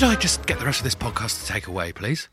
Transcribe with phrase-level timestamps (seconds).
[0.00, 2.30] Could I just get the rest of this podcast to take away, please?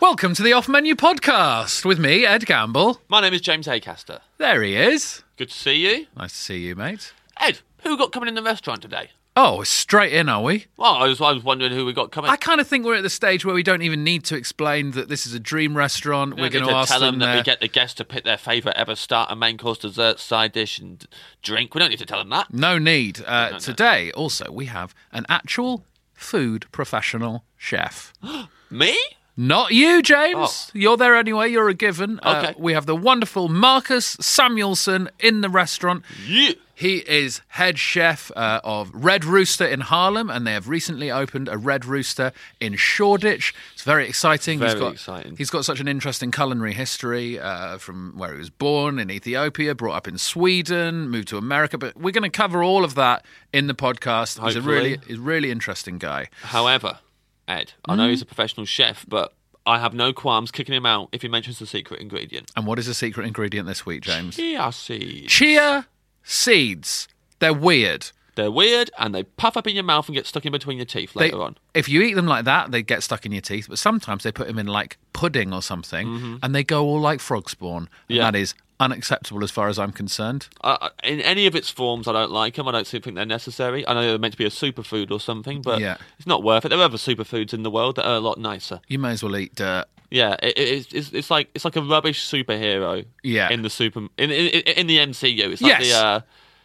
[0.00, 3.00] Welcome to the Off Menu Podcast with me, Ed Gamble.
[3.08, 4.20] My name is James Acaster.
[4.36, 5.22] There he is.
[5.38, 6.08] Good to see you.
[6.14, 7.14] Nice to see you, mate.
[7.38, 9.12] Ed, who got coming in the restaurant today?
[9.34, 10.66] Oh, straight in, are we?
[10.76, 12.30] Well, I was, I was wondering who we got coming.
[12.30, 14.90] I kind of think we're at the stage where we don't even need to explain
[14.90, 16.34] that this is a dream restaurant.
[16.34, 18.36] We we're going to ask tell them that we get the guests to pick their
[18.36, 21.06] favourite ever starter, main course, dessert, side dish, and
[21.40, 21.74] drink.
[21.74, 22.52] We don't need to tell them that.
[22.52, 23.22] No need.
[23.26, 25.86] Uh, Today, also, we have an actual
[26.20, 28.12] food professional chef.
[28.70, 28.98] Me?
[29.36, 30.36] Not you, James.
[30.68, 30.70] Oh.
[30.74, 31.50] You're there anyway.
[31.50, 32.20] You're a given.
[32.22, 36.04] Uh, we have the wonderful Marcus Samuelsson in the restaurant.
[36.26, 36.54] You.
[36.80, 41.46] He is head chef uh, of Red Rooster in Harlem, and they have recently opened
[41.46, 43.52] a Red Rooster in Shoreditch.
[43.74, 44.60] It's very exciting.
[44.60, 45.36] he's Very got, exciting.
[45.36, 49.74] He's got such an interesting culinary history uh, from where he was born in Ethiopia,
[49.74, 51.76] brought up in Sweden, moved to America.
[51.76, 54.42] But we're going to cover all of that in the podcast.
[54.42, 56.28] He's a really, he's a really interesting guy.
[56.42, 57.00] However,
[57.46, 57.98] Ed, I Hmm?
[57.98, 59.34] know he's a professional chef, but
[59.66, 62.50] I have no qualms kicking him out if he mentions the secret ingredient.
[62.56, 64.36] And what is the secret ingredient this week, James?
[64.36, 65.30] Chia seeds.
[65.30, 65.86] Chia
[66.22, 67.08] seeds.
[67.38, 68.10] They're weird.
[68.36, 70.86] They're weird and they puff up in your mouth and get stuck in between your
[70.86, 71.56] teeth They- later on.
[71.74, 73.66] If you eat them like that, they get stuck in your teeth.
[73.68, 77.20] But sometimes they put them in like pudding or something, and they go all like
[77.20, 77.76] frog spawn.
[77.76, 78.12] And Mm-hmm.
[78.14, 78.30] Yeah.
[78.30, 80.48] that is unacceptable as far as I'm concerned.
[80.62, 82.66] Uh, in any of its forms, I don't like them.
[82.66, 83.86] I don't think they're necessary.
[83.86, 85.98] I know they're meant to be a superfood or something, but Yeah.
[86.18, 86.70] it's not worth it.
[86.70, 88.80] There are other superfoods in the world that are a lot nicer.
[88.88, 89.84] You may as well eat dirt.
[90.10, 93.04] Yeah, it, it, it's, it's it's like it's like a rubbish superhero.
[93.22, 93.50] Yeah.
[93.50, 95.88] in the super in in, in the MCU, it's like Yes.
[95.88, 96.20] the uh,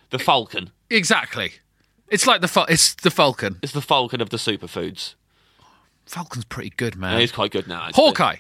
[0.10, 0.72] the Falcon.
[0.90, 1.54] Exactly.
[2.10, 3.58] It's like the fal- it's the falcon.
[3.64, 5.16] It's the Falcon of the superfoods.
[6.06, 7.20] Falcon's pretty good, man.
[7.20, 7.84] he's quite good now.
[7.88, 8.04] actually.
[8.06, 8.36] Hawkeye.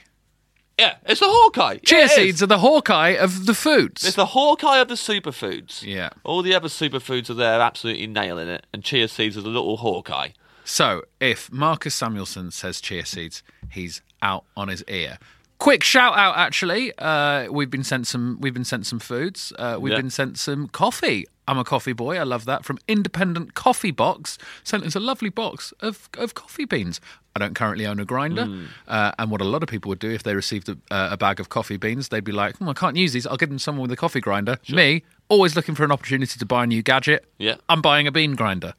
[0.79, 1.77] Yeah, it's the Hawkeye.
[1.77, 2.15] Chia Yeah, it is.
[2.15, 4.05] seeds are the Hawkeye of the foods.
[4.05, 5.81] It's the Hawkeye of the superfoods.
[5.83, 6.09] Yeah.
[6.23, 9.77] All the other superfoods are there, absolutely nailing it, and chia seeds are the little
[9.77, 10.29] Hawkeye.
[10.65, 13.41] So, if Marcus Samuelsson says chia seeds,
[13.71, 15.17] he's out on his ear.
[15.57, 16.91] Quick shout out, actually.
[16.97, 18.37] Uh, we've been sent some.
[18.41, 19.53] We've been sent some foods.
[19.57, 19.99] Uh, we've Yeah.
[20.01, 21.25] been sent some coffee.
[21.47, 22.17] I'm a coffee boy.
[22.17, 22.65] I love that.
[22.65, 26.99] From Independent Coffee Box, sent us a lovely box of of coffee beans.
[27.35, 28.65] I don't currently own a grinder, Hmm.
[28.87, 31.17] uh, and what a lot of people would do if they received a, uh, a
[31.17, 33.25] bag of coffee beans, they'd be like, "Hmm, "I can't use these.
[33.27, 36.45] I'll give them someone with a coffee grinder." Me, always looking for an opportunity to
[36.45, 37.25] buy a new gadget.
[37.37, 37.55] Yeah.
[37.69, 38.73] I'm buying a bean grinder.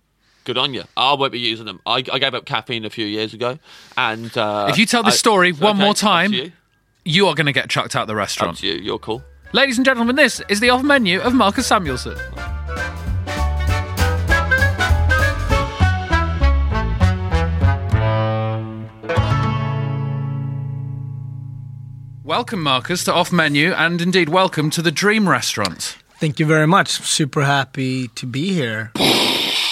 [0.46, 0.84] Good on you.
[0.96, 1.80] I won't be using them.
[1.84, 3.58] I, I gave up caffeine a few years ago,
[3.98, 6.52] and uh, If you tell this I- story it's one okay, more time, you.
[7.04, 8.58] you are going to get chucked out the Up restaurant.
[8.58, 8.74] to you.
[8.80, 9.24] You're cool.
[9.52, 12.16] Ladies and gentlemen, this is the off menu of Marcus Samuelsson.
[22.24, 25.96] Welcome, Marcus, to Off Menu, and indeed welcome to the Dream Restaurant.
[26.18, 26.88] Thank you very much.
[26.88, 28.92] Super happy to be here.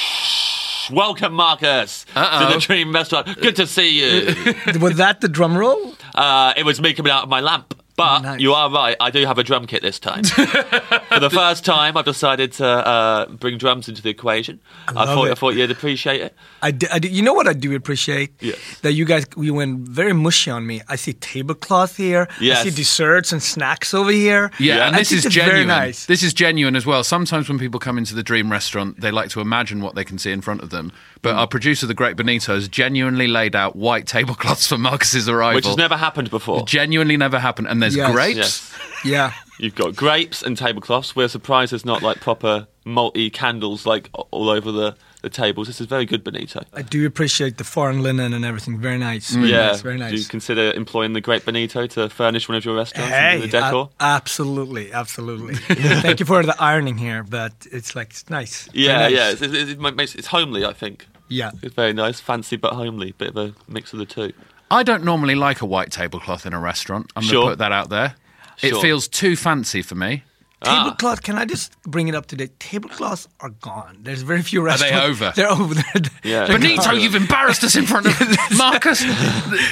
[0.91, 3.41] Welcome, Marcus, to the Dream Restaurant.
[3.41, 4.34] Good to see you.
[4.81, 5.95] Was that the drum roll?
[6.15, 7.75] uh, it was me coming out of my lamp.
[7.97, 8.41] But Nice.
[8.41, 8.97] you are right.
[8.99, 10.25] I do have a drum kit this time.
[10.25, 14.59] For the first time, I've decided to uh, bring drums into the equation.
[14.88, 16.34] I, love thought I thought you'd appreciate it.
[16.60, 18.33] I, di- you know what I do appreciate?
[18.41, 18.59] Yes.
[18.81, 20.83] That you guys we went very mushy on me.
[20.88, 22.27] I see tablecloth here.
[22.41, 24.50] I see desserts and snacks over here.
[24.59, 24.87] Yeah, Yeah.
[24.88, 25.54] and I this think is genuine.
[25.54, 26.06] Very nice.
[26.06, 27.04] This is genuine as well.
[27.04, 30.19] Sometimes when people come into the Dream Restaurant, they like to imagine what they can
[30.19, 30.91] see in front of them.
[31.25, 35.57] But our producer, the Great Benito, has genuinely laid out white tablecloths for Marcus's arrival.
[35.57, 36.65] Which has never happened before.
[36.66, 37.66] genuinely never happened.
[37.69, 38.13] And there's Yes.
[38.13, 38.37] grapes.
[38.37, 38.75] Yes.
[39.04, 39.33] yeah.
[39.59, 41.16] You've got grapes and tablecloths.
[41.16, 45.69] We're surprised there's not like proper multi candles like all over the, the tables.
[45.69, 46.63] This is very good, Benito.
[46.75, 48.78] I do appreciate the foreign linen and everything.
[48.81, 49.31] Very nice.
[49.31, 49.34] Mm.
[49.41, 49.66] Very yeah.
[49.69, 49.81] nice.
[49.81, 50.10] Very nice.
[50.10, 53.43] Do you consider employing the great Benito to furnish one of your restaurants Hey, and
[53.43, 53.91] do the decor?
[54.01, 55.54] a- absolutely, absolutely.
[56.03, 58.69] Thank you for the ironing here, but it's like it's nice.
[58.72, 59.13] Yeah, nice.
[59.13, 59.31] yeah.
[59.31, 61.07] It's, it's, it makes, it's homely, I think.
[61.34, 61.51] Yeah.
[61.63, 63.13] It's very nice, fancy but homely.
[63.13, 64.33] Bit of a mix of the two.
[64.71, 67.10] I don't normally like a white tablecloth in a restaurant.
[67.16, 67.33] I'm Sure.
[67.34, 68.15] going to put that out there.
[68.63, 68.81] It Sure.
[68.83, 70.22] feels too fancy for me.
[70.66, 70.84] Ah.
[70.84, 71.22] Tablecloth.
[71.22, 72.59] Can I just bring it up to date?
[72.59, 73.98] Tablecloths are gone.
[74.01, 74.97] There's very few they restaurants.
[75.21, 75.33] over?
[75.36, 75.75] They're over.
[75.75, 76.47] They're, Yeah.
[76.47, 77.01] they're Benito, gone.
[77.01, 78.19] you've embarrassed us in front of
[78.57, 79.01] Marcus.
[79.01, 79.10] This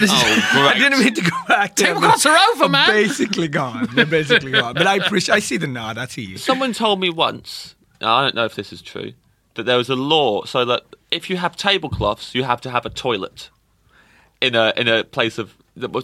[0.03, 0.81] is- Oh, I great.
[0.83, 1.77] didn't mean to go back.
[1.77, 2.91] there, Tablecloths but are over, they're man.
[2.91, 3.89] Basically gone.
[3.95, 4.75] They're basically gone.
[4.75, 5.37] But I appreciate.
[5.37, 5.97] I see the nod.
[5.97, 6.37] I see you.
[6.37, 9.13] Someone told me once, and I don't know if this is true,
[9.55, 10.83] that there was a law so that
[11.13, 13.51] if you have tablecloths, you have to have a toilet
[14.41, 15.55] in a in a place of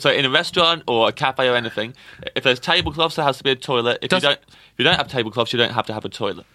[0.00, 1.94] so in a restaurant or a cafe or anything.
[2.34, 3.98] If there's tablecloths, there has to be a toilet.
[4.02, 6.08] If Does- you don't, if you don't have tablecloths, you don't have to have a
[6.08, 6.46] toilet.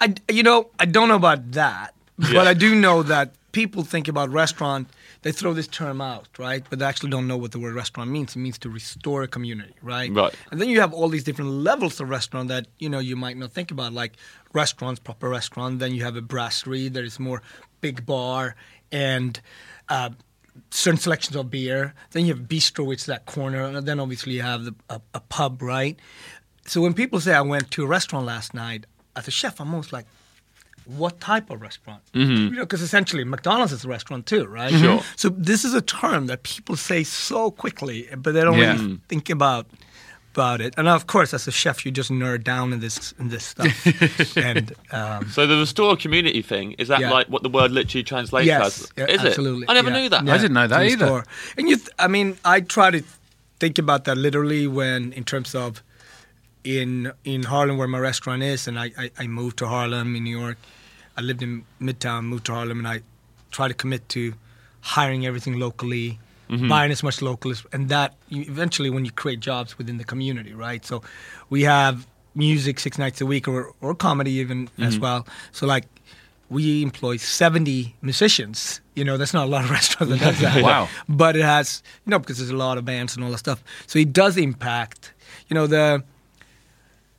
[0.00, 2.32] I, you know, I don't know about that, Yeah.
[2.34, 4.88] but I do know that people think about restaurant.
[5.22, 6.62] They throw this term out, right?
[6.68, 8.36] But they actually don't know what the word restaurant means.
[8.36, 10.12] It means to restore a community, right?
[10.12, 10.32] Right.
[10.50, 13.36] And then you have all these different levels of restaurant that you know you might
[13.36, 14.12] not think about, like
[14.52, 15.78] restaurants, proper restaurant.
[15.80, 17.40] Then you have a brasserie that is more
[17.80, 18.56] big bar
[18.92, 19.40] and.
[19.88, 20.10] Uh,
[20.70, 21.94] certain selections of beer.
[22.10, 25.00] Then you have bistro, which is that corner, and then obviously you have the, a,
[25.14, 25.96] a pub, right?
[26.66, 28.84] So when people say I went to a restaurant last night
[29.16, 30.04] as a chef, I'm almost like,
[30.84, 32.02] what type of restaurant?
[32.12, 34.74] You know, because essentially McDonald's is a restaurant too, right?
[34.74, 35.00] Sure.
[35.16, 38.72] So this is a term that people say so quickly, but they don't Yeah.
[38.76, 39.68] really think about
[40.32, 40.74] about it.
[40.76, 44.36] And of course, as a chef, you just nerd down in this in this stuff.
[44.36, 47.10] and um, So the restore community thing is that Yeah.
[47.10, 48.92] like what the word literally translates yes, as?
[48.96, 49.64] yeah, is absolutely.
[49.64, 49.70] it?
[49.70, 50.00] I never Yeah.
[50.00, 50.24] knew that.
[50.24, 51.04] Yeah, I didn't know that to either.
[51.04, 51.24] restore.
[51.56, 53.02] And you, th- I mean, I try to
[53.58, 55.82] think about that literally when, in terms of,
[56.64, 60.24] in in Harlem where my restaurant is, and I, I, I moved to Harlem in
[60.24, 60.58] New York.
[61.16, 63.00] I lived in Midtown, moved to Harlem, and I
[63.50, 64.34] try to commit to
[64.80, 66.68] hiring everything locally, Mm-hmm.
[66.68, 70.04] buying as much local as, and that you, eventually when you create jobs within the
[70.04, 70.84] community, right?
[70.84, 71.02] So
[71.50, 75.02] we have music six nights a week, or or comedy even as mm-hmm.
[75.02, 75.26] well.
[75.52, 75.84] So like
[76.50, 78.80] we employ 70 musicians.
[78.94, 80.62] You know, that's not a lot of restaurants that does that.
[80.62, 80.88] Wow.
[81.08, 83.62] But it has, you know, because there's a lot of bands and all that stuff.
[83.86, 85.12] So it does impact,
[85.48, 86.02] you know, the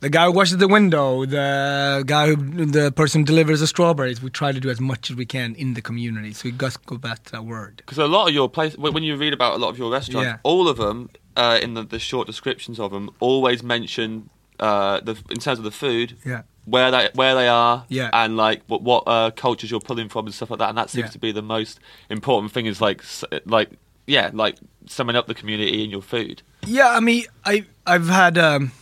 [0.00, 2.36] the guy who washes the window, the guy who,
[2.66, 4.22] the person who delivers the strawberries.
[4.22, 6.32] We try to do as much as we can in the community.
[6.32, 7.76] So we just go back to that word.
[7.78, 10.26] Because a lot of your place, when you read about a lot of your restaurants,
[10.26, 10.36] Yeah.
[10.42, 15.16] all of them uh, in the, the short descriptions of them always mention uh, the
[15.30, 16.42] in terms of the food, Yeah.
[16.66, 18.10] where they where they are, Yeah.
[18.12, 20.68] and like what what uh, cultures you're pulling from and stuff like that.
[20.68, 21.10] And that seems Yeah.
[21.12, 21.80] to be the most
[22.10, 22.66] important thing.
[22.66, 23.02] Is like
[23.46, 23.70] like
[24.06, 24.56] yeah, like
[24.86, 26.42] summing up the community in your food.
[26.66, 28.72] Yeah, I mean, I I've had um,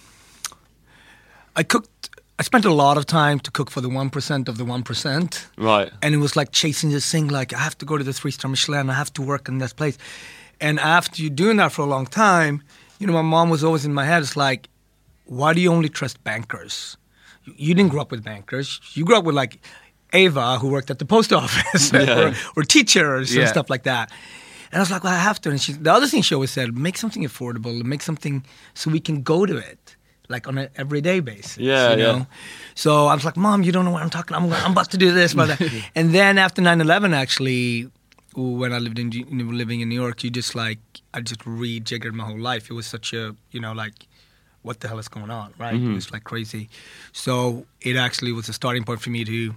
[1.58, 2.10] I cooked.
[2.38, 4.84] I spent a lot of time to cook for the one percent of the one
[4.84, 5.48] percent.
[5.56, 5.90] Right.
[6.02, 8.30] and it was like chasing this thing like i have to go to the three
[8.30, 9.98] star michelin i have to work in this place.
[10.60, 12.62] And after you doing that for a long time
[12.98, 14.68] you know my mom was always in my head it's like
[15.38, 16.96] why do you only trust bankers?
[17.44, 18.80] You, didn't grow up with bankers.
[18.94, 19.60] You grew up with like
[20.14, 24.10] ava who worked at the post office or, or teachers and stuff like that.
[24.70, 25.50] And i was like well i have to.
[25.50, 28.44] And she, the other thing she always said make something affordable make something
[28.74, 29.96] so we can go to it
[30.28, 32.12] like on an everyday basis Yeah, you yeah.
[32.12, 32.26] know
[32.78, 34.36] so I was like, Mom, you don't know what I'm talking.
[34.36, 35.60] I'm, I'm about to do this, but
[35.96, 37.90] and then after 9/11, actually,
[38.36, 39.10] when I lived in
[39.58, 40.78] living in New York, you just like
[41.12, 42.70] I just rejiggered my whole life.
[42.70, 44.06] It was such a you know like,
[44.62, 45.74] what the hell is going on, right?
[45.74, 45.94] It mm-hmm.
[45.94, 46.68] was like crazy.
[47.10, 49.56] So it actually was a starting point for me to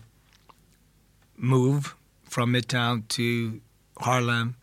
[1.38, 3.62] move from Midtown to
[4.00, 4.56] Harlem,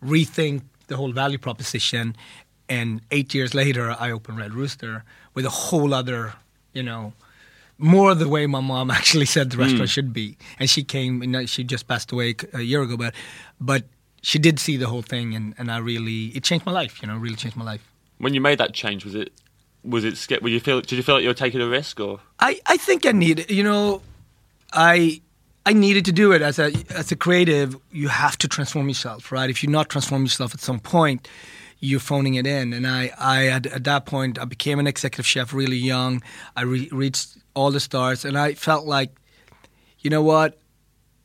[0.00, 2.14] rethink the whole value proposition,
[2.68, 6.34] and eight years later, I opened Red Rooster with a whole other,
[6.72, 7.12] you know,
[7.78, 9.86] more the way my mom actually said the restaurant hmm.
[9.86, 10.36] should be.
[10.58, 13.14] And she came, and she just passed away a year ago, but
[13.60, 13.84] but
[14.22, 17.02] she did see the whole thing, and, and I really it changed my life.
[17.02, 17.86] You know, really changed my life.
[18.18, 19.32] When you made that change, was it
[19.84, 22.20] was it were you feel did you feel like you were taking a risk or
[22.40, 23.50] I, I think I needed.
[23.50, 24.00] you know,
[24.72, 25.20] I
[25.66, 27.76] I needed to do it as a as a creative.
[27.92, 29.50] You have to transform yourself, right?
[29.50, 31.28] If you not transform yourself at some point,
[31.84, 32.72] you're phoning it in.
[32.72, 36.22] And I I at, at that point I became an executive chef really young.
[36.56, 39.10] I re- reached all the stars, and I felt like,
[40.00, 40.58] you know what,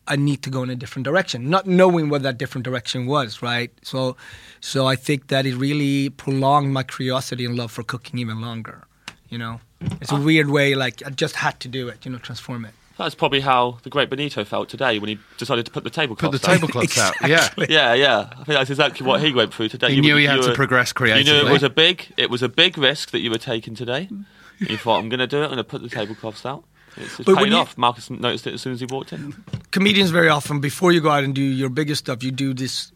[0.08, 3.42] I need to go in a different direction, not knowing what that different direction was,
[3.42, 3.72] right?
[3.84, 4.18] So,
[4.60, 8.84] so I think that it really prolonged my curiosity and love for cooking even longer.
[9.30, 9.62] You know,
[10.02, 10.76] it's a uh, weird way.
[10.76, 12.06] Like I just had to do it.
[12.06, 12.74] You know, transform it.
[13.06, 16.32] That's probably how the great Benito felt today when he decided to put the tablecloths.
[16.38, 17.16] Put the tablecloths out.
[17.28, 17.38] Yeah.
[17.38, 17.68] Exactly.
[17.70, 18.20] Yeah, yeah.
[18.32, 19.90] I think that's exactly what he went through today.
[19.90, 21.70] He You knew were- he had you to progress progress You knew it was a
[21.70, 24.10] big, it was a big risk that you were taking today.
[24.60, 25.44] you thought, I'm going to do it.
[25.46, 26.64] I'm going to put the tablecloths out.
[26.98, 27.78] It's, it's But when paying you- off.
[27.78, 29.34] Marcus noticed it as soon as he walked in.
[29.72, 32.92] Comedians very often before you go out and do your biggest stuff, you do this.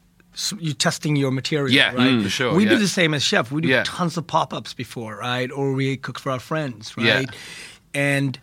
[0.59, 2.09] You testing your material, Yeah, right?
[2.09, 2.71] mm, for sure, We yeah.
[2.71, 3.51] do the same as chef.
[3.51, 3.83] We do Yeah.
[3.85, 5.51] tons of pop-ups before, right?
[5.51, 7.13] Or we cook for our friends, Yeah.
[7.17, 7.29] right?
[7.93, 8.39] And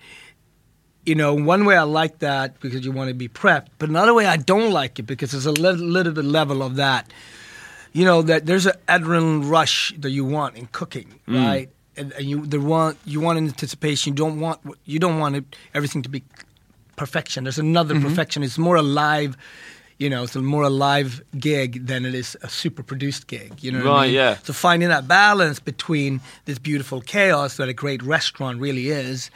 [1.06, 4.12] you know, one way I like that because you want to be prepped, but another
[4.14, 7.10] way I don't like it because there's a little, little bit level of that.
[7.92, 11.46] You know that there's an adrenaline rush that you want in cooking, Mm.
[11.46, 11.68] right?
[11.96, 14.12] and, and you there want you want an anticipation.
[14.12, 16.22] You don't want you don't want it, everything to be
[16.96, 17.44] perfection.
[17.44, 18.08] There's another Mm-hmm.
[18.08, 18.42] perfection.
[18.42, 19.36] It's more alive.
[19.98, 23.62] You know, it's a more alive gig than it is a super produced gig.
[23.62, 24.14] You know what I Right, mean?
[24.14, 24.36] yeah.
[24.44, 29.30] So finding that balance between this beautiful chaos that a great restaurant really is,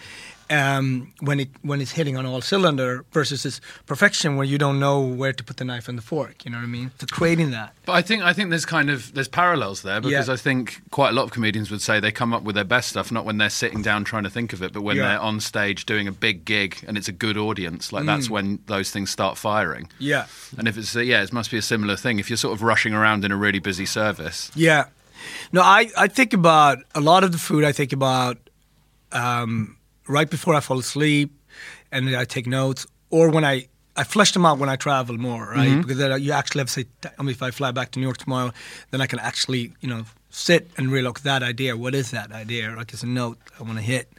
[0.50, 4.78] um, when it when it's hitting on all cylinder versus this perfection where you don't
[4.78, 6.44] know where to put the knife and the fork.
[6.44, 6.90] You know what I mean?
[6.98, 7.74] So creating that.
[7.86, 10.34] But I think I think there's kind of there's parallels there because Yeah.
[10.34, 12.88] I think quite a lot of comedians would say they come up with their best
[12.90, 15.08] stuff not when they're sitting down trying to think of it, but when Yeah.
[15.08, 17.92] they're on stage doing a big gig and it's a good audience.
[17.92, 19.88] Like that's when those things start firing.
[19.98, 20.26] Yeah.
[20.58, 22.18] And if it's yeah, it must be a similar thing.
[22.18, 24.84] If you're sort of rushing around in a really busy service, Yeah.
[25.52, 28.36] No, I, I think about a lot of the food I think about
[29.12, 29.76] um,
[30.08, 31.32] right before I fall asleep
[31.92, 35.48] and I take notes or when I I flesh them out when I travel more,
[35.48, 35.80] right?
[35.80, 38.06] Because then you actually have to say, I mean, if I fly back to New
[38.06, 38.52] York tomorrow,
[38.90, 41.76] then I can actually, you know, sit and relook that idea.
[41.76, 42.74] What is that idea?
[42.76, 44.12] Like it's a note I want to hit.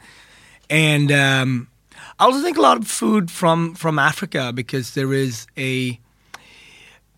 [0.70, 1.68] And um,
[2.18, 6.00] I also think a lot of food from from Africa because there is a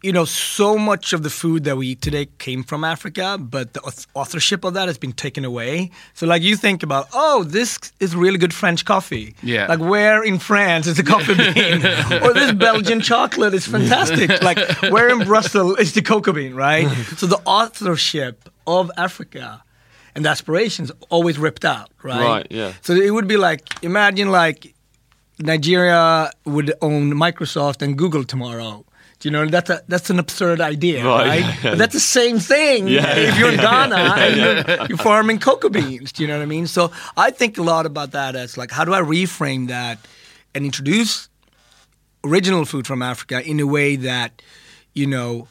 [0.02, 3.72] you know, so much of the food that we eat today came from Africa, but
[3.72, 5.90] the authorship of that has been taken away.
[6.14, 9.34] So, like, you think about, oh, this is really good French coffee.
[9.42, 9.66] Yeah.
[9.66, 11.84] Like, where in France is the coffee bean?
[12.22, 14.40] or this Belgian chocolate is fantastic.
[14.42, 16.88] like, where in Brussels is the cocoa bean, right?
[17.16, 19.64] so, the authorship of Africa
[20.14, 22.24] and the aspirations always ripped out, right?
[22.24, 22.72] Right, yeah.
[22.82, 24.74] So, it would be like, imagine, like,
[25.40, 28.84] Nigeria would own Microsoft and Google tomorrow.
[29.20, 31.40] Do you know that's a that's an absurd idea, Right, right?
[31.40, 31.70] yeah, yeah.
[31.70, 35.68] But that's the same thing Yeah, if you're in Ghana and you're, you're farming cocoa
[35.68, 36.12] beans.
[36.12, 36.66] Do you know what I mean?
[36.68, 39.98] So I think a lot about that as like how do I reframe that
[40.54, 41.28] and introduce
[42.24, 44.40] original food from Africa in a way that
[44.94, 45.48] you know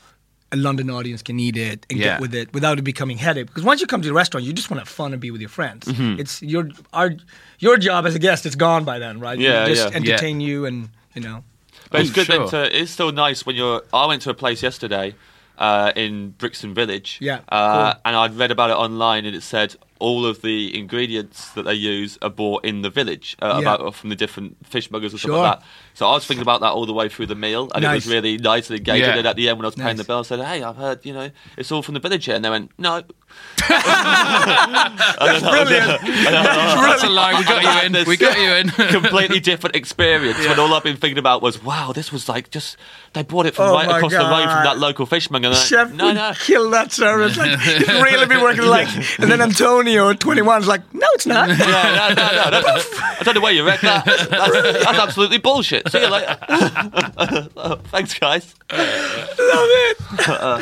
[0.53, 3.47] a London audience can eat it and get with it without it becoming headache.
[3.47, 5.29] Because once you come to the restaurant, you just want to have fun and be
[5.29, 5.87] with your friends.
[5.87, 6.21] Mm-hmm.
[6.21, 7.11] It's your our
[7.59, 9.37] your job as a guest is gone by then, right?
[9.37, 9.95] Yeah, just yeah.
[9.97, 11.43] entertain you and you know.
[11.89, 12.39] But it's Oh, good sure.
[12.39, 13.81] then to, it's still nice when you're.
[13.93, 15.15] I went to a place yesterday
[15.57, 17.17] uh, in Brixton Village.
[17.21, 18.01] Yeah, Uh, cool.
[18.05, 21.73] And I'd read about it online and it said all of the ingredients that they
[21.73, 23.73] use are bought in the village uh, Yeah.
[23.75, 25.37] about from the different fishmongers or stuff Sure.
[25.43, 25.65] like that.
[25.93, 28.07] So I was thinking about that all the way through the meal and it was
[28.07, 29.09] really nice and engaging.
[29.09, 29.17] Yeah.
[29.17, 29.97] And at the end when I was paying Nice.
[29.97, 32.35] the bill, I said, "Hey, I've heard you know it's all from the village here,"
[32.35, 33.01] and they went, "No."
[33.67, 36.01] That's brilliant.
[36.01, 37.33] that's a lie.
[37.37, 38.07] We got you in.
[38.07, 38.69] We got you in.
[39.01, 42.77] completely different experience when all I've been thinking about was, wow, this was like just
[43.13, 45.47] they bought it from Oh right my across the road from that local fishmonger.
[45.49, 46.33] And I'm Chef like, no, would no.
[46.39, 47.37] kill that service.
[47.37, 48.87] Like, he'd really be working like,
[49.19, 51.49] and then Antonio, 21, is like, no, it's not.
[51.49, 52.61] Yeah, no, no, no.
[52.61, 54.05] That's, I don't know where you read that.
[54.05, 55.89] That's, that's, that's absolutely bullshit.
[55.91, 56.37] See you later.
[57.85, 58.53] Thanks, guys.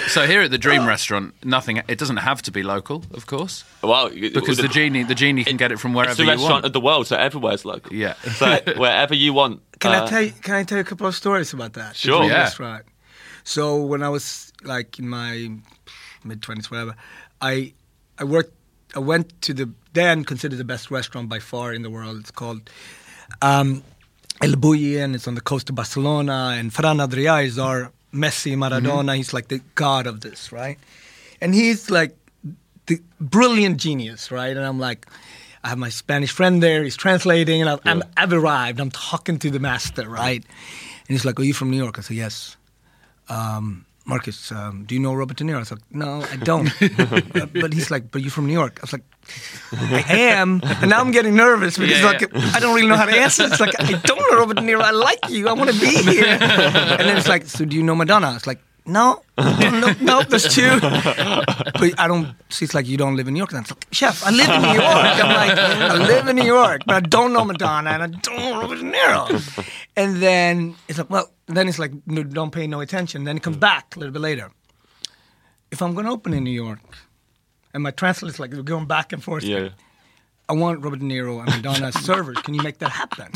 [0.10, 1.82] So here at the Dream Restaurant, nothing.
[1.88, 5.58] It doesn't have to be local, of course, Well, because the genie, the genie can
[5.58, 6.66] get it from wherever it's wherever the you restaurant want.
[6.66, 7.94] of the world, so everywhere's local.
[7.94, 8.14] Yeah.
[8.14, 9.62] So wherever you want.
[9.80, 10.32] Can uh, I tell you?
[10.42, 11.96] Can I tell you a couple of stories about that?
[11.96, 12.22] Sure.
[12.22, 12.40] The Yeah.
[12.44, 12.86] Restaurant.
[13.44, 15.50] So when I was like in my
[16.24, 16.96] mid twenties, whatever,
[17.42, 17.74] I
[18.18, 18.54] I worked.
[18.96, 22.20] I went to the then considered the best restaurant by far in the world.
[22.20, 22.70] It's called
[23.42, 23.84] um,
[24.42, 26.56] El Bulli, and it's on the coast of Barcelona.
[26.58, 29.16] And Ferran Adrià is our Messi, Maradona.
[29.16, 30.78] He's like the god of this, right?
[31.42, 32.16] And he's like
[32.88, 34.56] the brilliant genius, right?
[34.56, 35.06] And I'm like,
[35.64, 36.84] I have my Spanish friend there.
[36.84, 38.80] He's translating, and I've, I'm, I've arrived.
[38.80, 40.44] I'm talking to the master, right?
[40.44, 42.56] And he's like, "Are you from New York?" I said, "Yes."
[43.30, 45.56] Um, Marcus, um, do you know Robert De Niro?
[45.56, 46.70] I was like, "No, I don't."
[47.34, 49.04] but, but he's like, "But you're from New York." I was like,
[49.74, 50.04] "I
[50.38, 52.22] am," and now I'm getting nervous because Yeah, like
[52.56, 53.46] I don't really know how to answer.
[53.46, 54.82] It's like I don't know Robert De Niro.
[54.82, 55.48] I like you.
[55.48, 56.26] I want to be here.
[56.26, 58.60] and then it's like, "So do you know Madonna?" It's like.
[58.88, 60.80] No, no, no, there's two.
[60.80, 62.36] But I don't.
[62.50, 63.52] She's like, you don't live in New York.
[63.52, 65.24] And I'm like, chef, I live in New York.
[65.24, 68.38] I'm like, I live in New York, but I don't know Madonna and I don't
[68.38, 69.74] know Robert De Niro.
[69.96, 73.24] And then it's like, well, then it's like, no, don't pay no attention.
[73.24, 74.52] Then it comes back a little bit later.
[75.72, 76.80] If I'm going to open in New York,
[77.74, 79.44] and my translate's like, going back and forth.
[79.44, 79.70] Yeah.
[80.48, 82.38] I want Robert De Niro and Madonna servers.
[82.38, 83.28] Can you make that happen?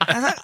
[0.00, 0.34] I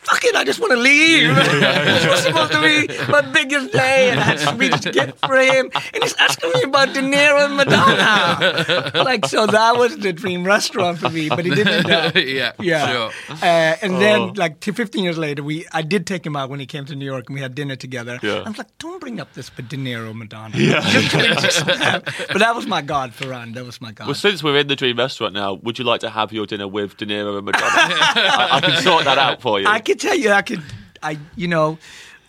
[0.00, 1.34] fuck it, I just want to leave.
[1.34, 5.70] this was supposed to be my biggest day, and I had a gift for him.
[5.92, 9.04] And he's asking me about De Niro and Madonna.
[9.04, 12.14] like, so that was the dream restaurant for me, but he didn't up.
[12.16, 12.90] yeah, Yeah.
[12.92, 13.10] sure.
[13.42, 16.58] Uh, and then, like, t- 15 years later, we I did take him out when
[16.60, 18.18] he came to New York and we had dinner together.
[18.22, 18.42] Yeah.
[18.44, 20.56] I was like, don't bring up this but De Niro, Madonna.
[20.56, 23.54] Just- but that was my God, Ferran.
[23.54, 24.06] That was my God.
[24.06, 26.68] Well, since we're in the Dream Restaurant now, would you like to have your dinner
[26.68, 27.66] with De Niro and Madonna?
[27.74, 29.66] I, I can sort that out for you.
[29.66, 30.62] I can tell you, I could,
[31.02, 31.78] I, you know,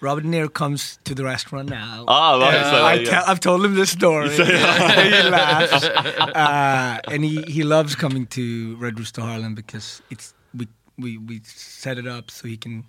[0.02, 2.06] Robert De Niro comes to the restaurant now.
[2.08, 2.66] Ah, right.
[2.72, 3.10] so, I yeah.
[3.12, 4.30] tell, I've told him this story.
[4.36, 10.68] he laughs, uh, and he, he loves coming to Red Rooster Harlem because it's we
[10.98, 12.84] we we set it up so he can,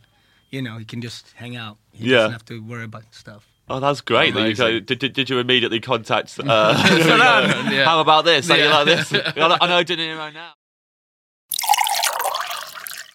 [0.51, 1.77] you know, he can just hang out.
[1.93, 2.17] He Yeah.
[2.17, 3.47] doesn't have to worry about stuff.
[3.69, 4.35] Oh, that's great.
[4.35, 4.85] that you Amazing.
[4.85, 6.39] did, did, did you immediately contact?
[6.39, 6.75] Uh,
[7.85, 8.49] How about this?
[8.49, 9.13] How you like this?
[9.37, 10.53] I know- I know De Niro now.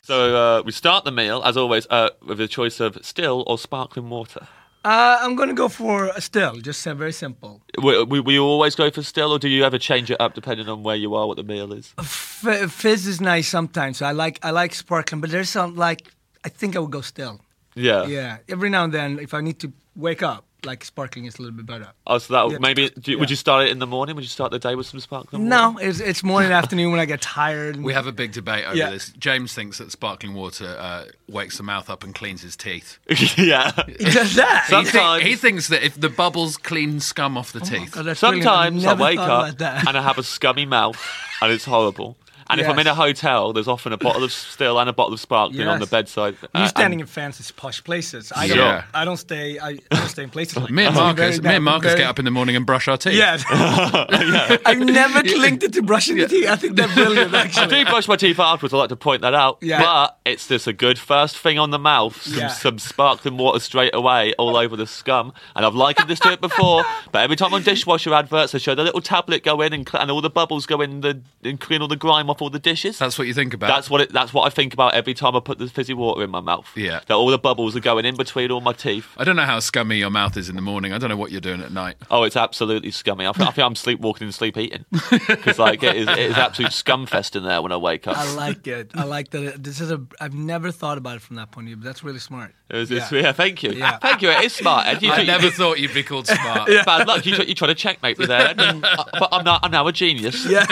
[0.04, 3.60] So uh, we start the meal as always uh, with a choice of still or
[3.60, 4.48] sparkling water.
[4.84, 7.62] Uh, I'm gonna go for a still, just uh, very simple.
[7.84, 10.68] We, we, we always go for still, or do you ever change it up depending
[10.70, 11.94] on where you are, what the meal is?
[12.00, 14.02] F- fizz is nice sometimes.
[14.02, 16.08] I like I like sparkling, but there's some like
[16.46, 17.42] I think I would go still.
[17.80, 18.06] Yeah.
[18.06, 21.42] Yeah, every now and then if I need to wake up, like sparkling is a
[21.42, 21.88] little bit better.
[22.06, 22.58] Oh, so that Yeah.
[22.60, 24.16] maybe do you, would you start it in the morning?
[24.18, 25.50] Would you start the day with some sparkling water?
[25.50, 27.76] No, it's it's morning afternoon when I get tired.
[27.76, 28.90] and- We have a big debate over Yeah.
[28.90, 29.14] this.
[29.18, 32.98] James thinks that sparkling water uh, wakes the mouth up and cleans his teeth.
[33.38, 33.72] yeah.
[33.88, 34.66] He does that.
[34.68, 37.92] He, thi- Sometimes- he thinks that if the bubbles clean scum off the teeth.
[37.94, 38.46] God, that's brilliant.
[38.46, 41.00] I've Sometimes I wake up about and I have a scummy mouth,
[41.42, 42.18] and it's horrible.
[42.50, 45.14] And if I'm in a hotel, there's often a bottle of still and a bottle
[45.14, 46.36] of sparkling on the bedside.
[46.42, 48.32] You're Uh, standing and- in fancy posh places.
[48.36, 48.58] I don't.
[48.58, 48.84] Sure.
[48.94, 49.60] I don't stay.
[49.60, 50.96] I, I don't stay in places like Me and.
[50.96, 53.14] Marcus, Very- me and Marcus very- get up in the morning and brush our teeth.
[53.14, 53.44] Yes.
[53.50, 56.48] I've never linked it to brushing the teeth.
[56.50, 57.34] I think they're brilliant.
[57.34, 58.74] I do brush my teeth afterwards.
[58.74, 59.60] I like to point that out.
[59.62, 59.82] Yeah.
[59.82, 62.22] But it's just a good first thing on the mouth.
[62.22, 62.48] Some, Yeah.
[62.50, 65.34] some sparkling water straight away, all over the scum.
[65.56, 66.84] And I've likened this to it before.
[67.12, 70.02] But every time on dishwasher adverts, they show the little tablet go in and, cl-
[70.02, 72.60] and all the bubbles go in the and clean all the grime off all the
[72.60, 72.98] dishes.
[73.00, 73.68] That's what you think about.
[73.68, 76.24] That's what it, that's what I think about every time I put the fizzy water
[76.24, 76.70] in my mouth.
[76.76, 77.02] Yeah.
[77.08, 79.08] That all the bubbles are going in between all my teeth.
[79.18, 80.94] I don't know how scummy your mouth is in the morning.
[80.94, 81.98] I don't know what you're doing at night.
[82.12, 83.26] Oh, it's absolutely scummy.
[83.26, 84.86] I think, I think I'm sleepwalking and sleep eating
[85.28, 88.18] because like it is, it is absolute scum fest in there when I wake up.
[88.18, 88.92] I like it.
[88.96, 89.44] I like that.
[89.44, 90.02] it- This is a.
[90.22, 91.76] I've never thought about it from that point of view.
[91.78, 92.54] But that's really smart.
[92.70, 93.20] It was, it's- Yeah.
[93.20, 93.32] yeah.
[93.32, 93.72] thank you.
[93.72, 93.98] Yeah.
[93.98, 94.30] Thank you.
[94.30, 94.88] It is smart.
[94.88, 95.02] Ed.
[95.10, 96.68] You, I you- never thought you'd be called smart.
[96.86, 97.26] Bad luck.
[97.26, 99.62] You, try- you try to checkmate me there, and- uh, but I'm not.
[99.64, 100.46] I'm now a genius.
[100.46, 100.66] Yeah.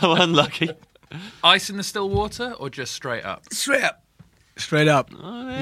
[0.00, 0.70] So unlucky.
[1.42, 3.44] Ice in the still water or just straight up?
[3.52, 4.02] Straight up.
[4.56, 5.10] Straight up.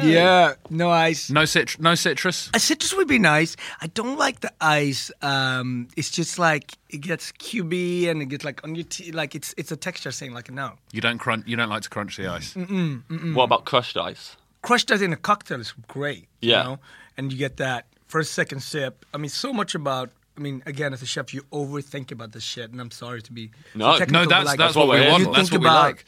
[0.03, 0.55] Yeah.
[0.71, 1.31] No ice.
[1.31, 2.51] No citr- no citrus.
[2.53, 3.55] A citrus would be nice.
[3.81, 5.13] I don't like the ice.
[5.23, 9.15] Um, it's just like it gets cubey and it gets like on your teeth.
[9.15, 10.33] Like it's it's a texture thing.
[10.33, 11.47] Like no, You don't crunch.
[11.47, 12.55] You don't like to crunch the ice.
[12.55, 14.37] mm-mm What about crushed ice?
[14.63, 16.27] crushed ice in a cocktail is great.
[16.41, 16.59] Yeah.
[16.59, 16.79] You know?
[17.17, 19.05] And you get that first second sip.
[19.15, 20.11] I mean, so much about.
[20.39, 23.33] I mean, again, as a chef, you overthink about this shit, and I'm sorry to
[23.33, 23.99] be so No.
[23.99, 25.25] technical, No, that's like, that's what we we're want.
[25.25, 26.05] That's think what we about- like.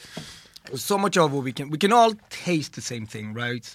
[0.76, 3.66] so much of what we can we can all taste the same thing right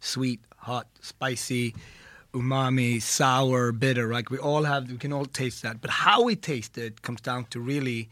[0.00, 1.74] sweet hot spicy
[2.34, 6.34] umami sour bitter right we all have we can all taste that but how we
[6.36, 8.08] taste it comes down to really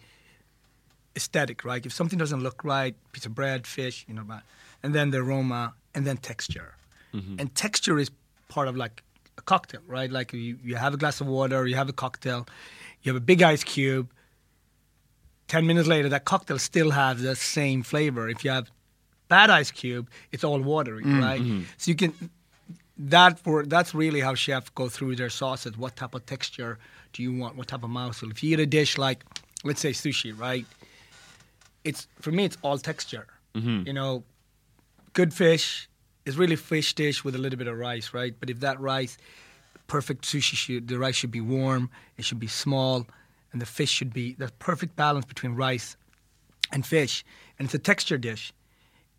[1.16, 4.24] aesthetic right if something doesn't look right piece of bread fish you know
[4.82, 6.74] and then the aroma and then texture
[7.12, 7.34] mm-hmm.
[7.38, 8.10] and texture is
[8.48, 9.02] part of like
[9.40, 12.46] a cocktail right like you, you have a glass of water you have a cocktail
[13.02, 14.08] you have a big ice cube
[15.50, 18.28] 10 minutes later, that cocktail still has the same flavor.
[18.28, 18.70] If you have
[19.26, 21.20] bad ice cube, it's all watery, mm-hmm.
[21.20, 21.66] right?
[21.76, 22.14] So you can
[22.96, 25.76] that for that's really how chefs go through their sauces.
[25.76, 26.78] What type of texture
[27.12, 27.56] do you want?
[27.56, 28.30] What type of mouthfeel?
[28.30, 29.24] If you eat a dish like,
[29.64, 30.64] let's say sushi, right?
[31.82, 33.26] It's for me, it's all texture.
[33.56, 33.88] Mm-hmm.
[33.88, 34.22] You know,
[35.14, 35.88] good fish
[36.26, 38.34] is really fish dish with a little bit of rice, right?
[38.38, 39.16] But if that rice,
[39.86, 43.06] perfect sushi should the rice should be warm, it should be small,
[43.52, 45.96] and the fish should be the perfect balance between rice
[46.72, 47.24] and fish,
[47.58, 48.52] and it's a texture dish.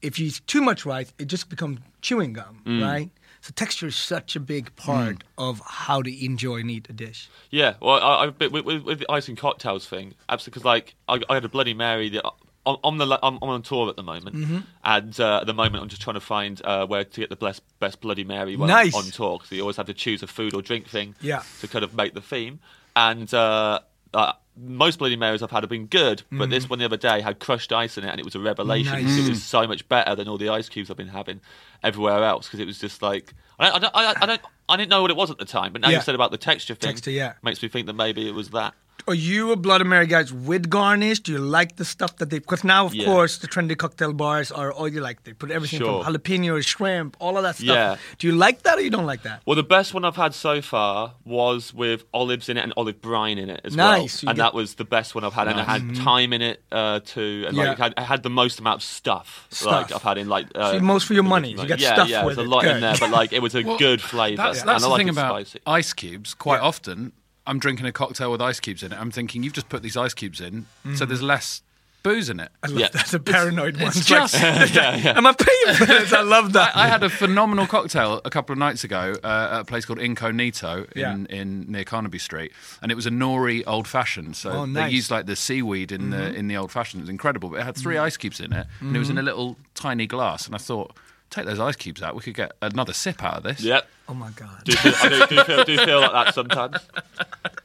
[0.01, 2.81] If you eat too much rice, it just becomes chewing gum, mm.
[2.81, 3.09] right?
[3.41, 5.21] So texture is such a big part mm.
[5.37, 7.29] of how to enjoy and eat a dish.
[7.49, 10.95] Yeah, well, I, been, with, with, with the ice and cocktails thing, absolutely, because like
[11.07, 12.09] I, I had a Bloody Mary.
[12.09, 12.23] That,
[12.65, 14.59] I'm, I'm, the, I'm, I'm on tour at the moment, Mm-hmm.
[14.83, 17.35] and uh, at the moment I'm just trying to find uh, where to get the
[17.35, 18.93] best, best Bloody Mary Nice.
[18.95, 19.37] On tour.
[19.37, 21.41] Because you always have to choose a food or drink thing Yeah.
[21.61, 22.59] to kind of make the theme.
[22.95, 23.79] And uh,
[24.13, 27.21] uh, most Bloody Marys I've had have been good, but this one the other day
[27.21, 28.93] had crushed ice in it, and it was a revelation.
[28.95, 29.07] Mm-hmm.
[29.07, 29.25] Nice.
[29.25, 31.39] It was so much better than all the ice cubes I've been having
[31.81, 34.77] everywhere else because it was just like I don't, I don't, I, I don't, I
[34.77, 35.71] didn't know what it was at the time.
[35.71, 35.97] But now Yeah.
[35.97, 37.33] you said about the texture thing, Texture, yeah.
[37.41, 38.73] makes me think that maybe it was that.
[39.07, 41.19] Are you a Bloody Mary guys with garnish?
[41.21, 42.39] Do you like the stuff that they?
[42.39, 43.05] Because now, of Yeah.
[43.05, 45.23] course, the trendy cocktail bars are all you like.
[45.23, 46.03] They put everything Sure.
[46.03, 47.65] from jalapeno, shrimp, all of that stuff.
[47.67, 47.95] Yeah.
[48.19, 49.41] Do you like that or you don't like that?
[49.45, 53.01] Well, the best one I've had so far was with olives in it and olive
[53.01, 55.33] brine in it as Nice, you well, and get- that was the best one I've
[55.33, 55.47] had.
[55.47, 57.71] And it had thyme in it uh, too, and like Yeah.
[57.73, 59.71] it had, it had the most amount of stuff, Stuff.
[59.71, 60.47] like I've had in like.
[60.55, 61.51] Uh, So most for your money.
[61.51, 62.53] You like- get yeah, stuff yeah, with there's a it.
[62.53, 64.37] lot in there, but like it was a Well, good flavour.
[64.37, 65.59] That's, and that's I the like thing it about spicy.
[65.65, 66.33] ice cubes.
[66.33, 66.67] Quite Yeah.
[66.67, 67.11] often,
[67.47, 68.99] I'm drinking a cocktail with ice cubes in it.
[68.99, 70.95] I'm thinking you've just put these ice cubes in, Mm-hmm.
[70.95, 71.61] so there's less
[72.03, 72.49] booze in it.
[72.63, 72.87] I love Yeah.
[72.89, 73.05] that.
[73.07, 73.87] The paranoid one.
[73.89, 74.35] It's It's like, just.
[75.05, 76.11] Am I paying for this?
[76.21, 76.75] I love that.
[76.75, 79.99] I had a phenomenal cocktail a couple of nights ago uh, at a place called
[79.99, 81.15] Incognito in, Yeah.
[81.29, 84.35] in near Carnaby Street, and it was a nori old fashioned.
[84.35, 84.83] So Oh, they nice.
[84.85, 84.95] Mm-hmm.
[84.95, 87.01] used like the seaweed in the in the old fashioned.
[87.01, 89.17] It was incredible, but it had 3 ice cubes in it, and it was in
[89.19, 90.45] a little tiny glass.
[90.47, 90.95] And I thought,
[91.31, 93.61] take those ice cubes out, we could get another sip out of this.
[93.61, 93.87] Yep.
[94.09, 94.63] oh my god.
[94.65, 96.77] Do feel, I do, do, feel, do feel like that sometimes.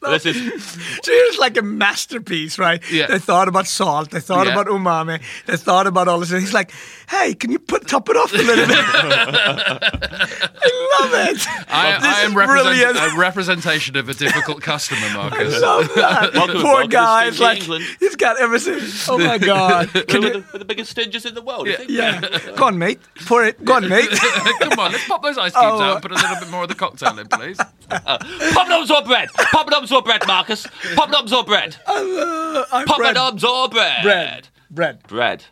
[0.00, 0.62] This is
[1.02, 2.80] So it's like a masterpiece, right?
[2.90, 3.06] Yeah.
[3.08, 4.10] They thought about salt.
[4.10, 4.52] They thought Yeah.
[4.52, 5.20] about umami.
[5.46, 6.30] They thought about all this.
[6.30, 6.70] And he's like,
[7.08, 9.80] "Hey, can you put top it off a little bit?" I
[11.00, 11.46] love it.
[11.68, 15.60] I, I am represent- a representation of a difficult customer, Marcus.
[15.60, 16.32] love that.
[16.34, 17.26] Welcome- Poor to guy.
[17.28, 17.84] It's like England.
[17.98, 18.78] he's got everything.
[19.08, 19.90] Oh my god.
[19.94, 20.06] we're, you?
[20.20, 21.66] the, we're the biggest stingers in the world.
[21.66, 21.90] you think?
[21.90, 22.20] Yeah.
[22.56, 23.00] Go on, mate.
[23.26, 23.64] Pour it.
[23.64, 24.08] Go on, mate.
[24.10, 25.80] Come on, let's pop those ice cubes Oh.
[25.80, 26.00] out and oh.
[26.00, 27.58] put a little bit more of the cocktail in, please.
[27.90, 29.28] Poppadoms or bread?
[29.88, 30.66] Poppadoms or bread, Marcus?
[30.66, 31.76] Poppadoms or bread?
[32.70, 33.16] Uh, bread.
[33.16, 34.02] Poppadoms or bread?
[34.02, 34.48] Bread.
[34.70, 35.02] Bread.
[35.06, 35.44] Bread.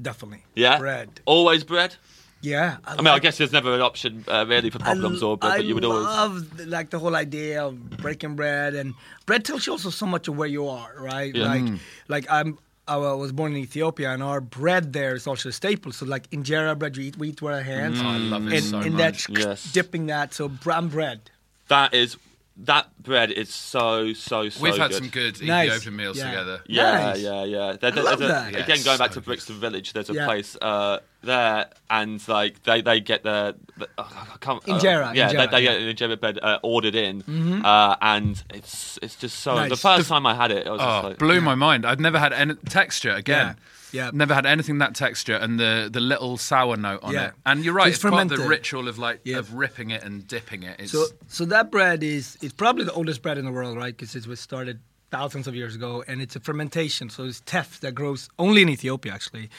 [0.00, 0.44] Definitely.
[0.54, 0.78] Yeah.
[0.78, 1.20] Bread.
[1.24, 1.96] Always bread.
[2.42, 2.76] Yeah.
[2.84, 5.56] I mean, I guess there's never an option uh, really for poppadoms or bread, I
[5.58, 6.06] but you would always.
[6.06, 8.94] I love like the whole idea of breaking bread, and
[9.26, 11.34] bread tells you also so much of where you are, right?
[11.34, 11.46] Yeah.
[11.48, 12.58] Like, like I'm.
[12.88, 15.92] I was born in Ethiopia, and our bread there is also a staple.
[15.92, 18.00] So, like injera bread, you eat, we eat with our hands.
[18.02, 19.26] Oh, I love it and, so and much.
[19.28, 19.72] that Yes.
[19.72, 20.34] dipping that.
[20.34, 21.30] So brown bread.
[21.68, 22.16] That is
[22.64, 24.62] that bread is so so so.
[24.62, 24.96] We've had good.
[24.98, 25.68] some good Nice.
[25.68, 26.30] Ethiopian meals Yeah.
[26.30, 26.62] together.
[26.66, 27.18] Yeah, Nice.
[27.20, 27.76] yeah, yeah.
[27.80, 28.52] There- there- love a- that.
[28.52, 30.26] Yeah, Again, going back so to Brixton Village, there's a Yeah.
[30.26, 35.10] place uh, there, and like they, they get the, the oh, I can't, uh, yeah,
[35.12, 35.70] injera, they, they yeah.
[35.76, 35.96] Mm-hmm.
[35.96, 37.22] get an injera bread uh, ordered in,
[37.64, 39.54] uh, and it's it's just so.
[39.56, 39.80] The Nice.
[39.82, 41.84] first time I had it, I was just Oh, like, blew my mind.
[41.86, 43.46] I'd never had any texture again.
[43.48, 43.54] Yeah.
[43.92, 44.10] Yeah.
[44.14, 47.26] Never had anything that texture and the, the little sour note on Yeah.
[47.28, 47.32] it.
[47.44, 49.38] And you're right, It's it's, part of the ritual of like Yeah.
[49.38, 50.78] of ripping it and dipping it.
[50.78, 53.96] It's So, so that bread is it's probably the oldest bread in the world, right?
[53.96, 54.78] Because it was started
[55.10, 57.10] thousands of years ago, and it's a fermentation.
[57.10, 59.50] So it's teff that grows only in Ethiopia, actually.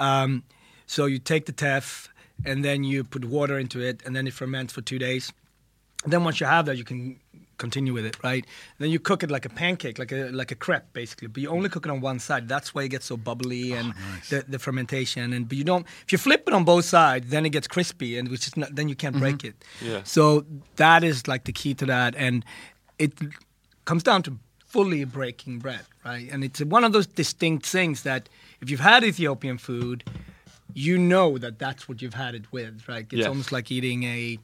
[0.00, 0.42] Um,
[0.86, 2.08] so you take the teff,
[2.44, 5.32] and then you put water into it, and then it ferments for two days.
[6.04, 7.18] And then once you have that, you can
[7.58, 8.44] continue with it, right?
[8.78, 11.28] then you cook it like a pancake, like a like a crepe, basically.
[11.28, 12.48] But you only cook it on one side.
[12.48, 13.94] That's why it gets so bubbly ah, and
[14.30, 15.32] the, the fermentation.
[15.32, 15.86] And but you don't.
[16.04, 18.74] If you flip it on both sides, then it gets crispy, and which is not,
[18.74, 19.48] then you can't break mm-hmm.
[19.48, 19.64] it.
[19.82, 20.00] Yeah.
[20.04, 20.44] So
[20.76, 22.44] that is like the key to that, and
[22.98, 23.12] it
[23.84, 26.28] comes down to fully breaking bread, right?
[26.30, 28.28] And it's one of those distinct things that
[28.60, 30.04] if you've had Ethiopian food,
[30.78, 33.06] you know that that's what you've had it with, right?
[33.10, 33.28] It's Yeah.
[33.28, 34.38] almost like eating a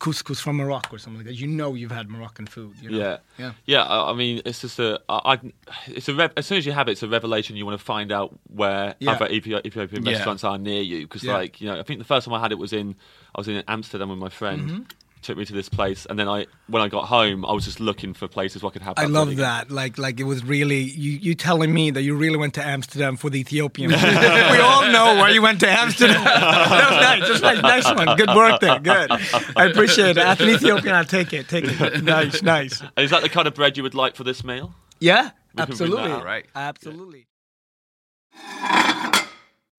[0.00, 1.34] couscous from Morocco or something like that.
[1.36, 2.74] You know you've had Moroccan food.
[2.82, 2.98] You know?
[2.98, 3.52] Yeah, yeah.
[3.66, 3.86] yeah.
[3.88, 5.00] I mean, it's just a.
[5.08, 5.38] I,
[5.86, 6.14] it's a.
[6.14, 7.54] Rev, as soon as you have it, it's a revelation.
[7.54, 9.12] You want to find out where Yeah.
[9.12, 10.12] other Ethi- Ethiopian Yeah.
[10.14, 11.34] restaurants are near you, because Yeah.
[11.34, 12.96] like you know, I think the first time I had it was in.
[13.34, 14.60] I was in Amsterdam with my friend.
[14.68, 14.82] Mm-hmm.
[15.22, 17.78] Took me to this place, and then I, when I got home, I was just
[17.78, 18.94] looking for places where I could have.
[18.96, 19.70] I love really- that.
[19.70, 21.12] Like, like it was really you.
[21.12, 23.90] You telling me that you really went to Amsterdam for the Ethiopian.
[23.92, 26.24] we all know why you went to Amsterdam.
[26.24, 27.40] that was nice.
[27.40, 27.84] That's nice.
[27.84, 28.16] Nice one.
[28.16, 28.80] Good work there.
[28.80, 29.10] Good.
[29.56, 30.18] I appreciate it.
[30.18, 31.48] After Ethiopian, I'll take it.
[31.48, 32.02] Take it.
[32.02, 32.42] Nice.
[32.42, 32.82] Nice.
[32.96, 34.74] Is that the kind of bread you would like for this meal?
[34.98, 35.30] Yeah.
[35.54, 36.10] We can bring that Absolutely.
[36.12, 36.24] out.
[36.24, 36.46] Right.
[36.54, 37.26] Absolutely.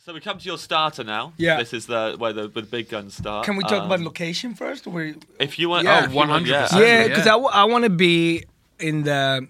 [0.06, 1.32] So we come to your starter now.
[1.38, 1.58] Yeah.
[1.58, 3.46] This is the where the, where the big guns start.
[3.46, 4.86] Can we talk Um, about location first?
[4.86, 6.02] Or If you want, Yeah.
[6.02, 6.48] oh, if you want, 100%.
[6.48, 6.68] yeah.
[6.74, 6.80] Yeah.
[6.80, 8.44] yeah, because I, w- I want to be
[8.80, 9.48] in the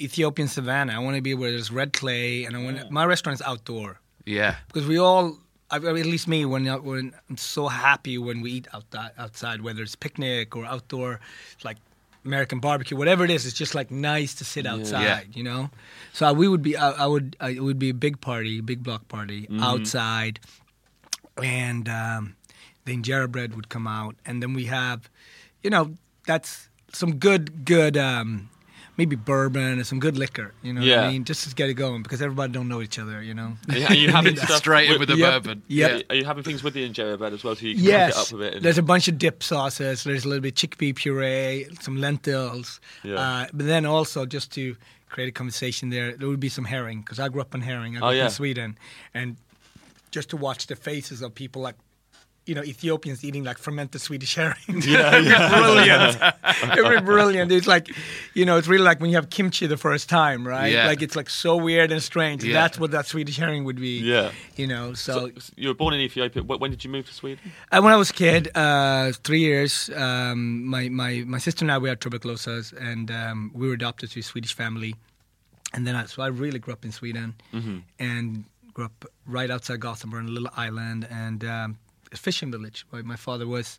[0.00, 0.92] Ethiopian savannah.
[0.94, 3.98] I want to be where there's red clay, and I want my restaurant is outdoor.
[4.24, 4.56] yeah.
[4.68, 5.38] because we all
[5.72, 8.84] I, I at least me when when I'm so happy when we eat out
[9.18, 11.20] outside whether it's picnic or outdoor
[11.64, 11.78] like
[12.24, 15.02] American barbecue whatever it is it's just like nice to sit outside
[15.34, 15.70] you know?
[16.12, 18.82] So we would be I, I would I, it would be a big party big
[18.82, 20.40] block party outside.
[21.42, 22.36] And um,
[22.84, 24.16] the injera bread would come out.
[24.26, 25.08] And then we have
[25.62, 25.94] you know
[26.26, 28.50] that's some good good um,
[29.00, 31.02] maybe bourbon and some good liquor you know what Yeah.
[31.06, 33.50] I mean just to get it going because everybody don't know each other you know
[33.70, 35.30] Are you- are you having stuff Straight in with the Yep.
[35.42, 35.62] bourbon.
[35.68, 35.90] Yep.
[36.10, 38.18] Are you having things with the injera bread as well, so you can Yes, it
[38.22, 38.54] up with it?
[38.54, 40.04] and- there's a bunch of dip sauces.
[40.04, 43.14] There's a little bit chickpea puree, some lentils, Yeah.
[43.24, 44.76] uh, but then also just to
[45.08, 47.96] create a conversation there, there would be some herring because I grew up on herring.
[47.96, 48.24] I grew Oh, up yeah.
[48.26, 48.70] in Sweden,
[49.14, 49.36] and
[50.16, 51.76] just to watch the faces of people like.
[52.46, 54.56] You know, Ethiopians eating like fermented Swedish herring.
[54.68, 56.16] Yeah, brilliant.
[56.78, 57.52] It would be brilliant.
[57.52, 57.88] It's like,
[58.34, 60.72] you know, it's really like when you have kimchi the first time, right?
[60.72, 60.86] Yeah.
[60.86, 62.42] Like it's like so weird and strange.
[62.42, 62.54] Yeah.
[62.54, 63.98] That's what that Swedish herring would be.
[64.00, 64.32] Yeah.
[64.56, 66.42] You know, so So, you were born in Ethiopia.
[66.42, 67.52] When did you move to Sweden?
[67.72, 71.70] uh, when I was a kid, uh, three years, um, my, my, my sister and
[71.72, 74.94] I, we had tuberculosis, and um, we were adopted to a Swedish family.
[75.74, 77.34] And then, I, so I really grew up in Sweden,
[77.98, 81.78] and grew up right outside Gothenburg, on a little island, and um,
[82.12, 82.86] a fishing village.
[82.92, 83.78] My, my father was,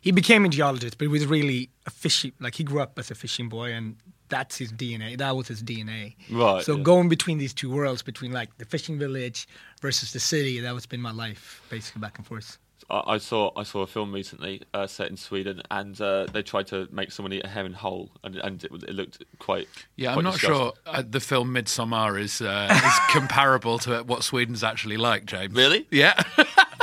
[0.00, 3.10] he became a geologist, but he was really a fishing, like he grew up as
[3.10, 3.96] a fishing boy, and
[4.28, 5.16] that's his DNA.
[5.18, 6.14] That was his DNA.
[6.30, 6.82] Right, So yeah.
[6.82, 9.46] going between these two worlds, between like the fishing village
[9.80, 12.58] versus the city, that was been my life, basically back and forth.
[12.90, 16.42] I, I saw I saw a film recently uh, set in Sweden, and uh, they
[16.42, 19.68] tried to make someone eat a herring whole, and, and it, it looked quite.
[19.96, 20.56] Yeah, I'm not disgusting.
[20.58, 25.54] sure uh, the film Midsommar is uh, is comparable to what Sweden's actually like, James.
[25.54, 25.86] Really?
[25.90, 26.14] Yeah.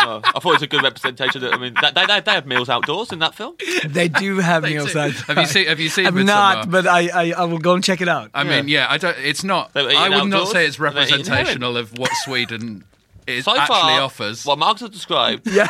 [0.03, 1.43] Oh, I thought it was a good representation.
[1.43, 3.55] Of, I mean, they, they, they have meals outdoors in that film.
[3.85, 4.99] They do have They meals do.
[4.99, 5.25] outside.
[5.27, 6.25] Have you seen- have you seen I've Midsommar?
[6.25, 8.31] not, but I, I I will go and check it out.
[8.33, 9.17] I mean, yeah, I don't.
[9.19, 9.69] It's not.
[9.75, 12.83] I eating would not say it's and they're eating representational of what Sweden
[13.27, 14.45] is So actually far, offers.
[14.45, 15.67] what Marcus has described, yeah.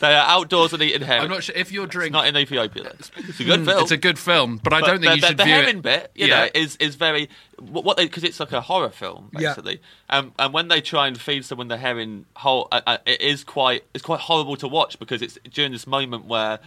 [0.00, 1.24] they are outdoors and eating herring.
[1.24, 2.12] I'm not sure if you're It's drinking.
[2.12, 2.92] not in Ethiopia.
[2.98, 3.82] It's, it's a good film.
[3.82, 5.76] It's a good film, but I don't think the, you the, should the view herring
[5.78, 5.82] it.
[5.82, 6.44] bit, you Yeah.
[6.44, 9.50] know, is is very what what because it's like a horror film Yeah.
[9.50, 9.80] basically.
[10.10, 13.44] Um, and when they try and feed someone the herring whole, uh, uh, it is
[13.44, 16.58] quite it's quite horrible to watch because it's during this moment where.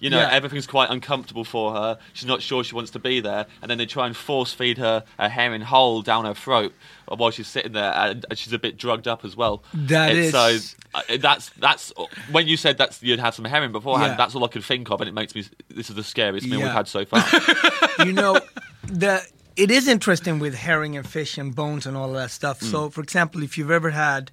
[0.00, 0.30] You know, Yeah.
[0.32, 1.98] everything's quite uncomfortable for her.
[2.14, 4.78] She's not sure she wants to be there, and then they try and force feed
[4.78, 6.72] her a herring whole down her throat
[7.06, 9.62] while she's sitting there, and, she's a bit drugged up as well.
[9.74, 10.56] That is- so
[10.94, 11.92] uh, that's that's
[12.32, 14.12] when you said that you'd have some herring beforehand.
[14.12, 14.16] Yeah.
[14.16, 15.44] That's all I could think of, and it makes me.
[15.68, 17.22] This is the scariest meal we've had so far.
[18.06, 18.40] you know,
[18.88, 19.22] the
[19.56, 22.60] it is interesting with herring and fish and bones and all that stuff.
[22.62, 22.92] So, Mm.
[22.94, 24.30] for example, if you've ever had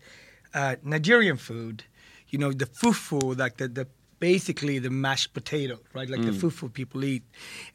[0.53, 1.83] uh, Nigerian food,
[2.29, 3.87] you know the fufu, like the, the
[4.19, 6.09] basically the mashed potato, right?
[6.09, 6.25] Like Mm.
[6.25, 7.23] the fufu people eat,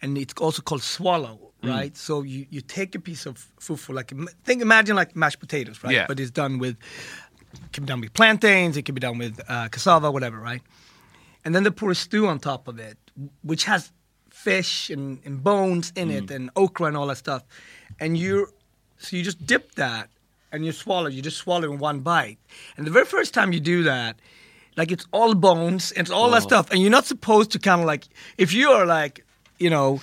[0.00, 1.96] and it's also called swallow, right?
[1.96, 4.12] So you you take a piece of fufu, like
[4.44, 5.94] think imagine like mashed potatoes, right?
[5.94, 6.06] Yeah.
[6.08, 6.76] But it's done with
[7.54, 10.62] it can be done with plantains, it can be done with uh, cassava, whatever, right?
[11.44, 12.96] and then they pour a stew on top of it,
[13.42, 13.90] which has
[14.30, 17.42] fish and, and bones in it and okra and all that stuff.
[17.98, 18.46] And you,
[18.98, 20.08] so you just dip that
[20.52, 21.08] and you swallow.
[21.08, 22.38] You just swallow in one bite.
[22.76, 24.20] And the very first time you do that,
[24.76, 26.46] like it's all bones and it's all that oh.
[26.46, 28.04] stuff, and you're not supposed to kind of like
[28.38, 29.24] if you are like,
[29.58, 30.00] you know,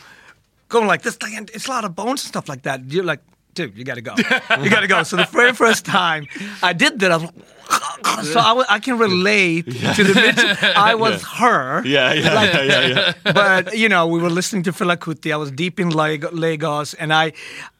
[0.69, 2.91] going like this, like, and it's a lot of bones and stuff like that.
[2.91, 3.21] You're like,
[3.53, 4.13] dude, you gotta go,
[4.61, 5.03] you gotta go.
[5.03, 6.27] So the very first time
[6.63, 7.45] I did that, I was like,
[8.23, 10.63] so I, I can relate to the midget.
[10.63, 11.85] I was her.
[11.85, 13.13] Yeah, yeah, Like- yeah, yeah, yeah.
[13.33, 15.31] but you know, we were listening to Fela Kuti.
[15.33, 17.33] I was deep in Lag- Lagos, and I,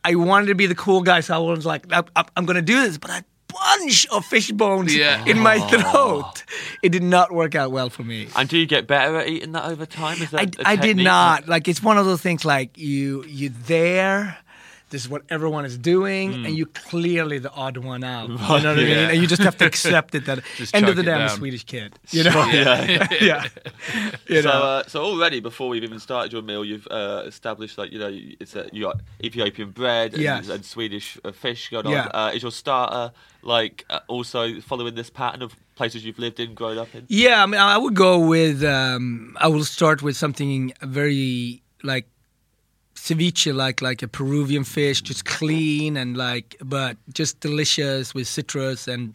[0.04, 1.22] I wanted to be the cool guy.
[1.22, 3.24] So I was like, I, I, I'm going to do this, but I
[3.54, 5.24] bunch of fish bones Yeah.
[5.26, 5.68] in my oh.
[5.68, 6.44] throat.
[6.82, 8.28] It did not work out well for me.
[8.36, 10.22] And do you get better at eating that over time?
[10.22, 11.48] Is that I, a I did not.
[11.48, 12.46] Like it's one of those things.
[12.46, 14.38] Like you, you there.
[14.90, 18.30] This is what everyone is doing, and you're clearly the odd one out.
[18.30, 18.98] You know what I mean?
[18.98, 20.26] And you just have to accept it.
[20.26, 20.40] That
[20.74, 21.30] end of the day, I'm a.
[21.30, 21.98] Swedish kid.
[22.10, 22.46] You know?
[22.52, 23.08] Yeah.
[23.22, 23.48] yeah.
[24.28, 24.64] You So, know?
[24.64, 28.12] uh, so already before we've even started your meal, you've uh, established like you know
[28.40, 30.50] it's a, you got Ethiopian bread and, Yes.
[30.50, 32.08] and Swedish uh, fish going Yeah.
[32.14, 36.54] Uh, is your starter like uh, also following this pattern of places you've lived in,
[36.54, 37.06] grown up in?
[37.08, 38.64] Yeah, I mean, I would go with.
[38.64, 42.08] Um, I will start with something very like
[42.96, 48.88] ceviche, like like a Peruvian fish, just clean and like, but just delicious with citrus
[48.88, 49.14] and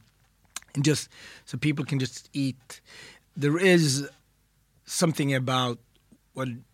[0.75, 1.09] and just
[1.45, 2.81] so people can just eat.
[3.37, 4.09] There is
[4.87, 5.79] something about
[6.35, 6.65] when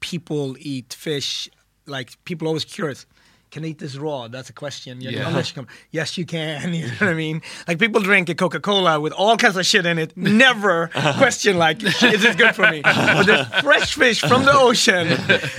[0.00, 1.48] people eat fish,
[1.86, 3.06] like people always curious.
[3.52, 4.28] Can I eat this raw?
[4.28, 5.02] That's a question.
[5.02, 5.28] You Yeah.
[5.28, 6.72] unless you come, yes, you can.
[6.82, 7.42] You know what I mean?
[7.68, 10.16] Like people drink a Coca Cola with all kinds of shit in it.
[10.16, 10.88] Never
[11.18, 12.80] question like, is this good for me?
[12.82, 15.08] But there's fresh fish from the ocean.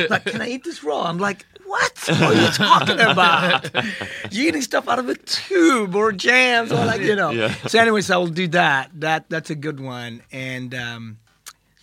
[0.10, 1.04] Like, can I eat this raw?
[1.04, 1.94] I'm like, what?
[2.08, 3.70] What are you talking about?
[4.34, 7.30] you eating stuff out of a tube or jams or like you know.
[7.32, 7.54] Yeah.
[7.68, 8.90] So, anyways, I will do that.
[9.02, 10.22] That that's a good one.
[10.32, 11.18] And um,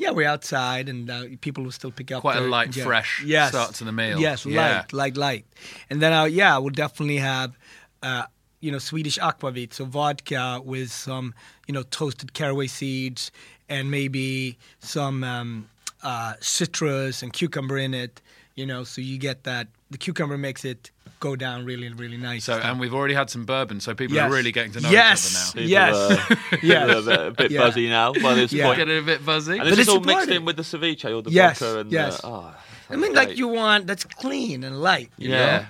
[0.01, 2.85] yeah, we're outside, and uh, people will still pick up Quite a light, yeah.
[2.85, 3.51] fresh yes.
[3.51, 4.19] start to the meal.
[4.19, 4.61] Yes, Yeah.
[4.79, 5.45] light, light, light.
[5.91, 7.57] And then, uh, yeah, we'll definitely have.
[8.03, 8.25] Uh,
[8.63, 11.33] you know, Swedish aquavit, so vodka with some,
[11.67, 13.31] you know, toasted caraway seeds
[13.71, 15.69] and maybe some um,
[16.03, 18.21] uh, citrus and cucumber in it.
[18.57, 19.69] You know, so you get that.
[19.91, 22.45] The cucumber makes it go down really, really nice.
[22.45, 24.31] So, and we've already had some bourbon, so people Yes.
[24.31, 25.55] are really getting to know Yes.
[25.55, 25.91] each other now.
[25.93, 26.63] People, Yes.
[26.63, 26.87] Yes.
[26.87, 27.61] people are a bit, a bit Yeah.
[27.61, 28.65] buzzy now by this Yeah.
[28.65, 28.79] point.
[28.79, 29.53] Getting a bit buzzy.
[29.53, 30.35] And But this is it's all a mixed party.
[30.37, 32.21] in with the ceviche or the Yes, vodka and yes.
[32.23, 32.55] the, oh,
[32.89, 35.11] I mean, like you want that's clean and light.
[35.19, 35.59] You Yeah.
[35.59, 35.67] Know?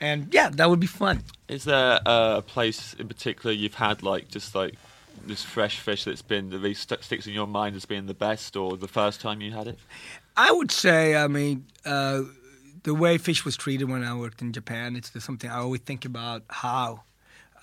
[0.00, 1.22] And yeah, that would be fun.
[1.48, 4.74] Is there a place in particular you've had like just like
[5.26, 8.14] this fresh fish that's been that really st- sticks in your mind as being the
[8.14, 9.78] best, or the first time you had it?
[10.36, 12.22] I would say, I mean, uh,
[12.86, 16.04] the way fish was treated when I worked in Japan, it's something I always think
[16.04, 17.02] about how.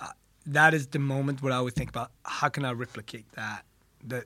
[0.02, 0.08] Uh,
[0.46, 3.64] that is the moment where I always think about how can I replicate that.
[4.06, 4.26] The,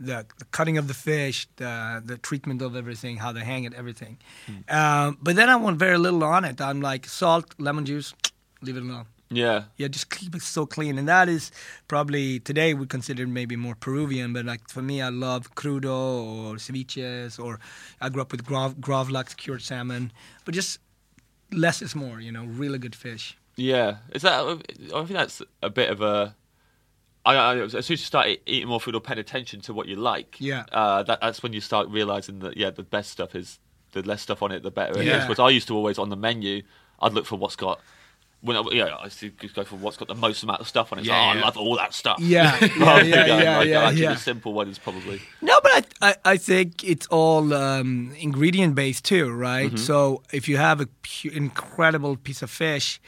[0.00, 3.74] the, the cutting of the fish, the, the treatment of everything, how they hang it,
[3.74, 4.16] everything.
[4.70, 6.58] Um, but then I want very little on it.
[6.58, 8.14] I'm like salt, lemon juice,
[8.62, 9.06] leave it alone.
[9.30, 11.52] Yeah, Yeah, just keep it so clean, and that is
[11.86, 15.84] probably today we consider maybe more Peruvian, but like for me, I love crudo
[16.24, 17.60] or ceviches, or
[18.00, 20.12] I grew up with grav- gravlax cured salmon,
[20.46, 20.78] but just
[21.52, 22.20] less is more.
[22.20, 23.36] You know, really good fish.
[23.56, 24.44] Yeah, is that?
[24.94, 26.34] I think that's a bit of a.
[27.26, 29.88] I, I, as soon as you start eating more food or paying attention to what
[29.88, 30.64] you like, Yeah.
[30.72, 33.58] uh, that, that's when you start realizing that yeah, the best stuff is
[33.92, 34.92] the less stuff on it, the better.
[34.92, 35.06] it is.
[35.06, 35.26] Yeah.
[35.26, 36.62] Because I used to always on the menu,
[37.00, 37.80] I'd look for what's got.
[38.40, 40.98] When I, yeah, I just go for what's got the most amount of stuff on
[40.98, 41.02] it.
[41.02, 41.42] It's Yeah, like, oh, yeah.
[41.42, 42.18] I love all that stuff.
[42.20, 44.12] Yeah, yeah, yeah, going, yeah, like, yeah, actually, yeah.
[44.14, 45.20] the simple one is probably.
[45.42, 49.68] No, but I, I, I think it's all um, ingredient based too, right?
[49.68, 49.76] Mm-hmm.
[49.76, 53.00] So if you have a pu- incredible piece of fish,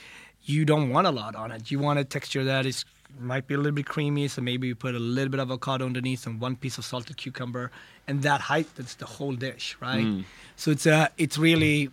[0.43, 1.71] you don't want a lot on it.
[1.71, 2.85] You want a texture that is
[3.19, 5.85] might be a little bit creamy, so maybe you put a little bit of avocado
[5.85, 7.71] underneath and one piece of salted cucumber,
[8.09, 10.05] and that heightens the whole dish, right?
[10.05, 10.25] Mm.
[10.57, 11.91] So it's uh, it's really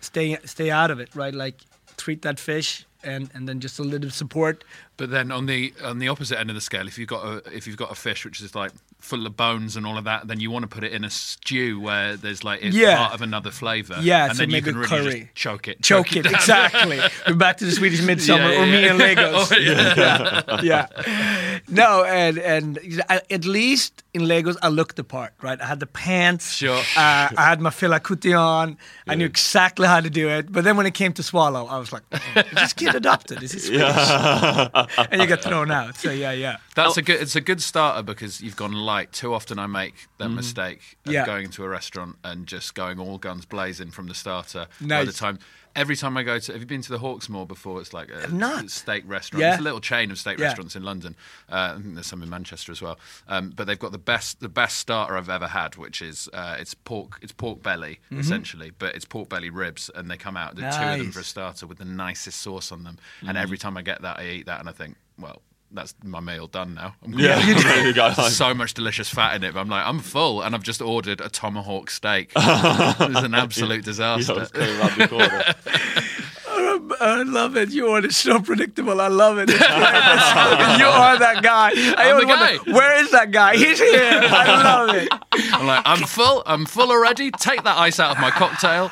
[0.00, 1.34] stay stay out of it, right?
[1.34, 1.56] Like
[1.96, 4.64] treat that fish and and then just a little support.
[4.96, 7.56] But then on the on the opposite end of the scale, if you've got a
[7.56, 8.72] if you've got a fish which is like
[9.02, 11.10] full of bones and all of that, then you want to put it in a
[11.10, 12.96] stew where there's like it's Yeah.
[12.96, 13.98] part of another flavour.
[14.00, 15.20] Yeah, and so then you can really curry.
[15.20, 16.34] just choke it, choke it down.
[16.34, 17.00] exactly.
[17.26, 19.52] We're back to the Swedish midsummer Yeah, or yeah, me and Legos.
[20.48, 20.86] Oh, yeah.
[20.96, 21.58] yeah.
[21.68, 25.60] No, and and at least in Legos I looked the part, right?
[25.60, 26.52] I had the pants.
[26.54, 26.78] Sure.
[26.96, 28.76] Uh, I had my filakuti on.
[29.08, 30.50] I knew exactly how to do it.
[30.52, 33.38] But then when it came to swallow, I was like, oh, is this kid adopted?
[33.38, 35.08] This is he Swedish?
[35.10, 35.96] and you get thrown out.
[35.96, 36.56] So yeah, yeah.
[36.74, 37.20] That's a good.
[37.20, 39.12] It's a good starter because you've gone light.
[39.12, 41.12] Too often I make that mistake of Mm-hmm.
[41.12, 41.26] Yeah.
[41.26, 44.66] going into a restaurant and just going all guns blazing from the starter.
[44.80, 45.38] By the time
[45.74, 47.80] every time I go to, have you been to the Hawksmoor before?
[47.80, 48.70] It's like a not.
[48.70, 49.40] steak restaurant.
[49.42, 49.52] Yeah.
[49.52, 50.46] It's a little chain of steak Yeah.
[50.46, 51.16] restaurants in London.
[51.50, 52.98] Uh, I think there's some in Manchester as well.
[53.26, 56.56] Um, but they've got the best the best starter I've ever had, which is uh,
[56.62, 60.54] it's pork it's pork belly essentially, but it's pork belly ribs, and they come out
[60.56, 61.10] the two of them Mm-hmm.
[61.10, 62.96] For a starter with the nicest sauce on them.
[63.26, 65.40] And every time I get that, I eat that, and I think, well.
[65.72, 66.94] That's my meal done now.
[67.02, 67.38] I'm Yeah,
[67.84, 68.12] you go.
[68.12, 69.54] so much delicious fat in it.
[69.54, 72.32] But I'm like, I'm full, and I've just ordered a tomahawk steak.
[72.36, 74.42] it was an absolute disaster.
[74.42, 75.44] it's coming around the corner.
[77.00, 77.70] I love it.
[77.70, 79.00] You are so predictable.
[79.00, 79.48] I love it.
[80.82, 81.70] You are that guy.
[81.70, 82.72] I I'm always the wonder, guy.
[82.72, 83.56] where is that guy?
[83.56, 84.20] He's here.
[84.24, 85.08] I love it.
[85.54, 86.42] I'm like, I'm full.
[86.46, 87.30] I'm full already.
[87.32, 88.88] Take that ice out of my cocktail.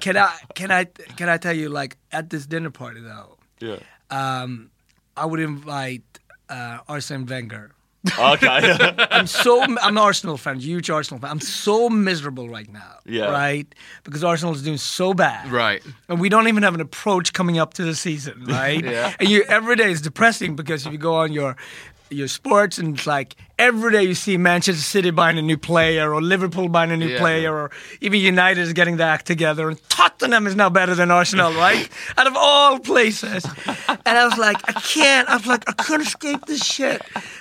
[0.00, 0.84] Can I can I
[1.16, 3.76] can I tell you like at this dinner party though, yeah.
[4.10, 4.70] um,
[5.16, 6.02] I would invite
[6.48, 7.70] uh, Arsene Wenger.
[8.18, 8.48] Okay.
[9.10, 11.30] I'm so I'm an Arsenal fan, huge Arsenal fan.
[11.30, 13.30] I'm so miserable right now, Yeah.
[13.30, 13.66] right?
[14.02, 15.82] Because Arsenal is doing so bad, Right.
[16.10, 18.84] And we don't even have an approach coming up to the season, right?
[18.84, 19.14] Yeah.
[19.18, 21.56] And you every day is depressing because if you go on your
[22.10, 26.12] your sports and it's like every day you see Manchester City buying a new player
[26.12, 27.18] or Liverpool buying a new Yeah.
[27.18, 31.10] player or even United is getting their act together and Tottenham is now better than
[31.10, 31.88] Arsenal, right?
[32.18, 33.44] Out of all places.
[33.88, 35.28] And I was like, I can't.
[35.28, 37.00] I was like, I couldn't escape this shit.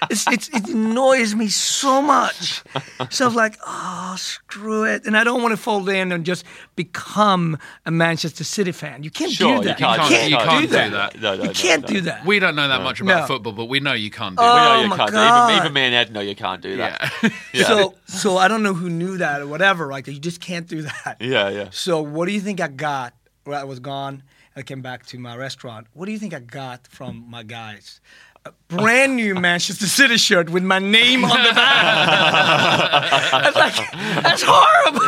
[0.09, 2.61] It's, it's, it annoys me so much.
[3.09, 5.05] So I was like, oh, screw it.
[5.05, 6.45] And I don't want to fold in and just
[6.75, 9.03] become a Manchester City fan.
[9.03, 9.77] You can't Sure, do you that.
[9.77, 10.91] can't- you can't, you can't do, do that.
[11.13, 11.21] that.
[11.21, 11.87] No, no, you no, can't no.
[11.87, 12.25] do that.
[12.25, 13.25] We don't know that much about No.
[13.27, 14.53] football, but we know you can't do We it.
[14.53, 15.09] know Oh you my can't.
[15.09, 15.51] do- God.
[15.51, 17.11] Even, even me and Know you can't do that.
[17.23, 17.29] Yeah.
[17.53, 17.63] Yeah.
[17.65, 20.07] So, so I don't know who knew that or whatever, right?
[20.07, 21.17] You just can't do that.
[21.19, 21.67] Yeah, yeah.
[21.71, 23.13] So, what do you think I got
[23.43, 24.23] when I was gone?
[24.55, 25.87] I came back to my restaurant.
[25.93, 28.01] What do you think I got from my guys?
[28.45, 33.31] A brand new Manchester City shirt with my name on the back.
[33.31, 33.91] That's like
[34.23, 34.99] that's horrible.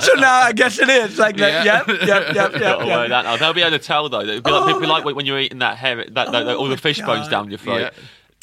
[0.00, 1.64] so now I guess it is like that.
[1.64, 1.82] Yeah.
[1.86, 2.76] Yep, yep, yep, yep.
[2.80, 3.08] Oh, yep.
[3.10, 4.20] that, oh, they'll be able to tell though.
[4.20, 6.56] It'd be like, it'd be oh like when you're eating that hair, that, that, that-
[6.56, 7.80] all the Oh fish bones down your throat.
[7.80, 7.90] Yeah.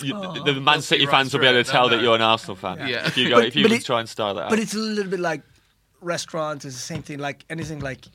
[0.01, 0.13] You,
[0.45, 2.15] the the Man City see right fans will be able to tell don't that you're
[2.15, 2.77] an Arsenal fan.
[2.87, 3.07] Yeah.
[3.07, 4.49] If you go, But- if you it- try and style that out.
[4.49, 5.41] But it's a little bit like
[6.01, 6.65] restaurants.
[6.65, 7.17] It's the same thing.
[7.19, 7.79] Like anything.
[7.79, 8.05] Like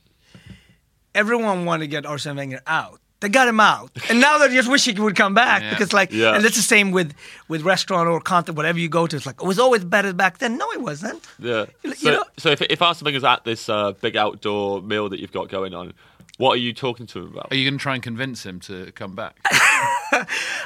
[1.15, 3.01] everyone wanted to get Arsene Wenger out.
[3.21, 5.71] They got him out, and now they just wish he would come back Yeah.
[5.71, 6.35] because, like, Yeah.
[6.35, 7.15] and it's the same with
[7.47, 9.15] with restaurant or content, whatever you go to.
[9.17, 10.59] It's like it was always better back then.
[10.59, 11.25] No, it wasn't.
[11.39, 11.67] Yeah.
[11.85, 15.21] You So, know- so if, if Arsene Wenger's at this uh, big outdoor meal that
[15.21, 15.93] you've got going on,
[16.39, 17.53] what are you talking to him about?
[17.53, 19.37] Are you going to try and convince him to come back?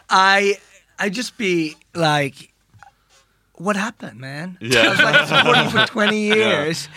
[0.08, 0.56] I
[0.98, 2.52] I just be like,
[3.54, 4.58] what happened, man?
[4.60, 4.80] Yeah.
[4.80, 6.88] I was like supporting for 20 years,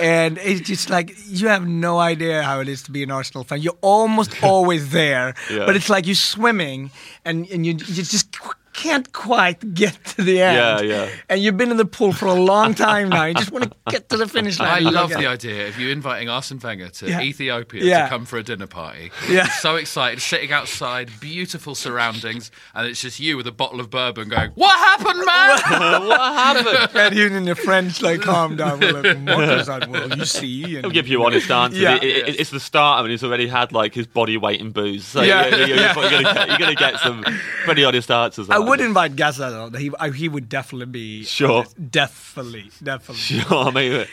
[0.00, 3.44] and it's just like you have no idea how it is to be an Arsenal
[3.44, 3.60] fan.
[3.60, 5.66] You're almost always there, Yeah.
[5.66, 6.90] but it's like you're swimming,
[7.24, 8.34] and and you you just
[8.76, 10.88] can't quite get to the end.
[10.88, 11.10] Yeah, yeah.
[11.28, 13.24] And you've been in the pool for a long time now.
[13.24, 14.86] You just want to get to the finish line.
[14.86, 17.20] I love the idea of you inviting Arsene Wenger to Yeah.
[17.22, 18.02] Ethiopia Yeah.
[18.04, 19.10] to come for a dinner party.
[19.28, 19.44] Yeah.
[19.44, 23.90] He's so excited, sitting outside, beautiful surroundings, and it's just you with a bottle of
[23.90, 26.06] bourbon going, What happened, man?
[26.08, 26.96] what happened?
[26.96, 28.80] And you and your friends like calm down.
[28.80, 29.88] We're like, what is that?
[29.88, 31.80] Well, you see, and He'll give you honest answers.
[31.80, 31.96] Yeah.
[31.96, 35.04] It- it- it's the start, and he's already had like his body weight in booze.
[35.06, 35.46] So Yeah.
[35.46, 37.24] you're, you're, you're, gonna get, you're gonna get some
[37.64, 38.50] pretty honest answers.
[38.50, 39.78] I out would invite Gazza though.
[39.78, 41.64] He I, he would definitely be Sure.
[41.90, 43.16] definitely, definitely.
[43.16, 44.06] Sure, I mean,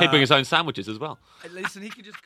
[0.00, 1.18] he'd bring his uh, own sandwiches as well.
[1.44, 2.16] Uh, listen, he could just.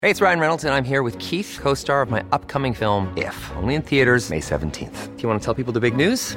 [0.00, 3.12] Hey, it's Ryan Reynolds, and I'm here with Keith, co star of my upcoming film,
[3.16, 5.16] If, only in theaters, May 17th.
[5.16, 6.36] Do you want to tell people the big news?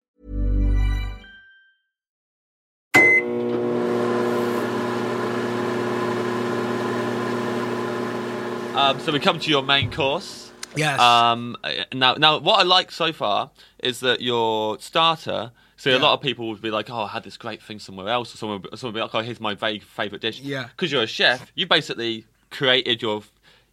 [8.75, 10.51] Um, so we come to your main course.
[10.75, 10.99] Yes.
[10.99, 11.57] Um,
[11.93, 15.51] now, now, what I like so far is that your starter.
[15.75, 18.07] So a lot of people would be like, "Oh, I had this great thing somewhere
[18.07, 20.67] else," or someone, someone would be like, "Oh, here's my vague favorite dish." Yeah.
[20.67, 23.23] Because you're a chef, you basically created your.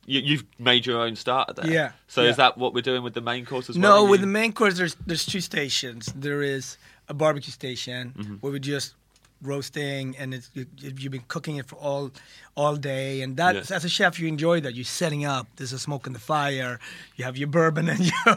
[0.07, 1.70] You, you've made your own starter there.
[1.70, 2.30] Yeah, So yeah.
[2.30, 3.96] is that what we're doing with the main course as well?
[3.96, 6.11] No, You- with the main course, there's there's two stations.
[6.16, 6.78] There is
[7.09, 8.34] a barbecue station Mm-hmm.
[8.36, 8.94] where we just
[9.43, 12.11] roasting, and it's, you, you've been cooking it for all
[12.57, 13.76] all day, and that Yeah.
[13.76, 14.74] as a chef, you enjoy that.
[14.74, 15.47] You're setting up.
[15.57, 16.80] There's a smoke in the fire.
[17.16, 18.36] You have your bourbon and your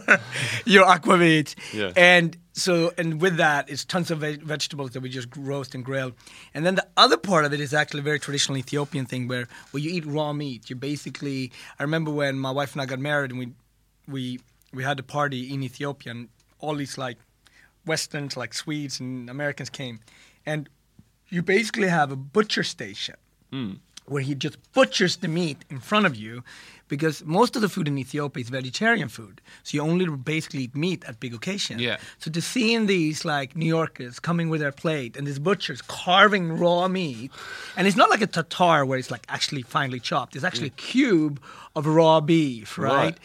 [0.65, 1.91] your aquavit, Yeah.
[1.95, 5.83] and so and with that, it's tons of veg- vegetables that we just roast and
[5.83, 6.11] grill.
[6.53, 9.47] And then the other part of it is actually a very traditional Ethiopian thing where
[9.71, 10.69] where you eat raw meat.
[10.69, 13.47] You basically, I remember when my wife and I got married, and we
[14.07, 14.39] we
[14.73, 16.29] we had a party in Ethiopia, and
[16.59, 17.17] all these like
[17.87, 19.99] Westerns, like Swedes and Americans came,
[20.45, 20.69] and
[21.31, 23.15] you basically have a butcher station
[23.51, 23.73] hmm.
[24.05, 26.43] where he just butchers the meat in front of you,
[26.89, 30.75] because most of the food in Ethiopia is vegetarian food, so you only basically eat
[30.75, 31.79] meat at big occasions.
[31.81, 31.97] Yeah.
[32.19, 36.51] So to seeing these like New Yorkers coming with their plate and these butchers carving
[36.57, 37.31] raw meat,
[37.77, 40.35] and it's not like a tartar where it's like actually finely chopped.
[40.35, 40.91] It's actually a hmm.
[40.91, 41.41] cube
[41.77, 42.91] of raw beef, right?
[42.91, 43.17] Right.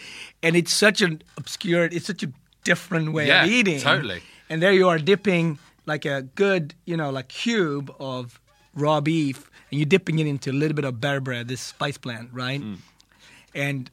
[0.44, 2.30] And it's such an obscure, it's such a
[2.62, 3.80] different way Yeah, of eating.
[3.80, 4.22] totally.
[4.48, 8.40] And there you are dipping like a good, you know, like cube of
[8.74, 12.28] raw beef, and you're dipping it into a little bit of berbere, this spice blend,
[12.32, 12.62] right?
[13.54, 13.90] And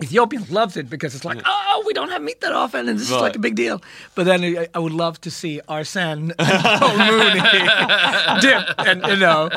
[0.00, 3.10] Ethiopians loves it because it's like, oh, we don't have meat that often, and this
[3.10, 3.82] is like a big deal.
[4.14, 7.40] But then I, I would love to see Arsene and Mooney
[8.40, 9.50] dip, and you know,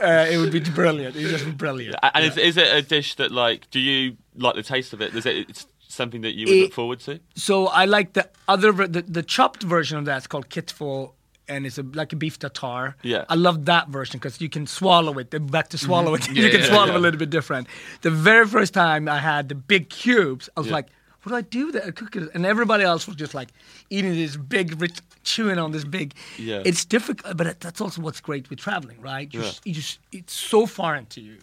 [0.00, 1.14] uh, it would be brilliant.
[1.14, 1.96] It would just be brilliant.
[2.02, 3.70] And is, is it a dish that like?
[3.70, 5.14] Do you like the taste of it?
[5.14, 7.20] Is it it's something that you would It- look forward to?
[7.34, 10.18] So I like the other, the, the chopped version of that.
[10.18, 11.12] It's called kitfo,
[11.48, 12.96] and it's a, like a beef tartare.
[13.02, 13.24] Yeah.
[13.28, 15.30] I love that version because you can swallow it.
[15.30, 15.86] Back to mm-hmm.
[15.86, 16.98] swallow it, you can yeah, swallow yeah.
[16.98, 17.68] a little bit different.
[18.02, 20.74] The very first time I had the big cubes, I was Yeah.
[20.74, 20.88] like,
[21.22, 21.86] "What do I do with that?
[21.86, 23.50] I cook it?" And everybody else was just like
[23.90, 26.14] eating this big, rich, chewing on this big.
[26.38, 26.62] Yeah.
[26.64, 29.32] It's difficult, but that's also what's great with traveling, right?
[29.34, 29.52] You Yeah.
[29.64, 31.38] you just it's so foreign to you.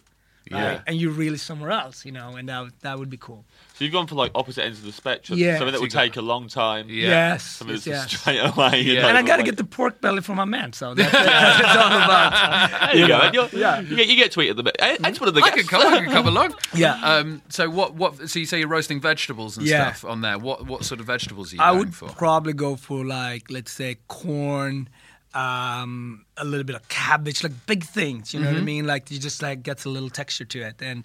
[0.50, 0.60] Right?
[0.74, 0.80] Yeah.
[0.86, 3.44] And you're really somewhere else, you know, and that would- that would be cool.
[3.74, 5.38] So you've gone for like opposite ends of the spectrum.
[5.38, 5.56] Yeah.
[5.58, 6.88] Something that would you take a long time.
[6.88, 7.08] Yeah.
[7.08, 7.44] Yes.
[7.44, 8.06] Something yes, that's yes.
[8.10, 8.80] just straight away.
[8.80, 9.06] you Yeah.
[9.06, 11.70] And I got to get the pork belly from my man, so that's, that's what
[11.70, 12.92] it's all about.
[12.92, 13.18] There you go.
[13.18, 13.80] know, and yeah.
[13.80, 14.76] You get, you get to eat at the bit.
[14.80, 15.68] Eh, That's one of the I guests.
[15.68, 15.94] could come.
[15.94, 16.54] I could come along.
[16.74, 16.94] Yeah.
[17.02, 17.94] Um, so what?
[17.94, 18.28] What?
[18.28, 19.92] So you say you're roasting vegetables and Yeah.
[19.92, 20.38] stuff on there.
[20.38, 20.66] What?
[20.66, 22.08] What sort of vegetables are you I going would for?
[22.10, 24.88] probably go for like, let's say, corn,
[25.34, 28.32] um, a little bit of cabbage, like big things.
[28.34, 28.54] You know Mm-hmm.
[28.54, 28.86] what I mean?
[28.86, 31.04] Like you just like gets a little texture to it, and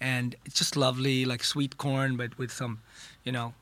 [0.00, 2.80] and it's just lovely, like sweet corn, but with some,
[3.24, 3.54] you know,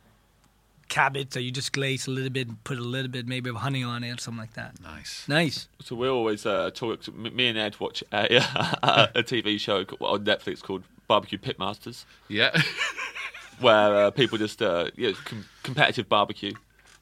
[0.89, 3.57] cabbage that you just glaze a little bit, and put a little bit maybe of
[3.57, 4.81] honey on it or something like that.
[4.83, 5.25] nice.
[5.29, 5.69] Nice.
[5.81, 7.07] So we always uh, talk.
[7.17, 8.37] Me and Ed watch a,
[9.15, 12.61] a TV show on Netflix called Barbecue Pitmasters, Yeah.
[13.61, 16.53] where uh, people just uh, yeah, com- competitive barbecue,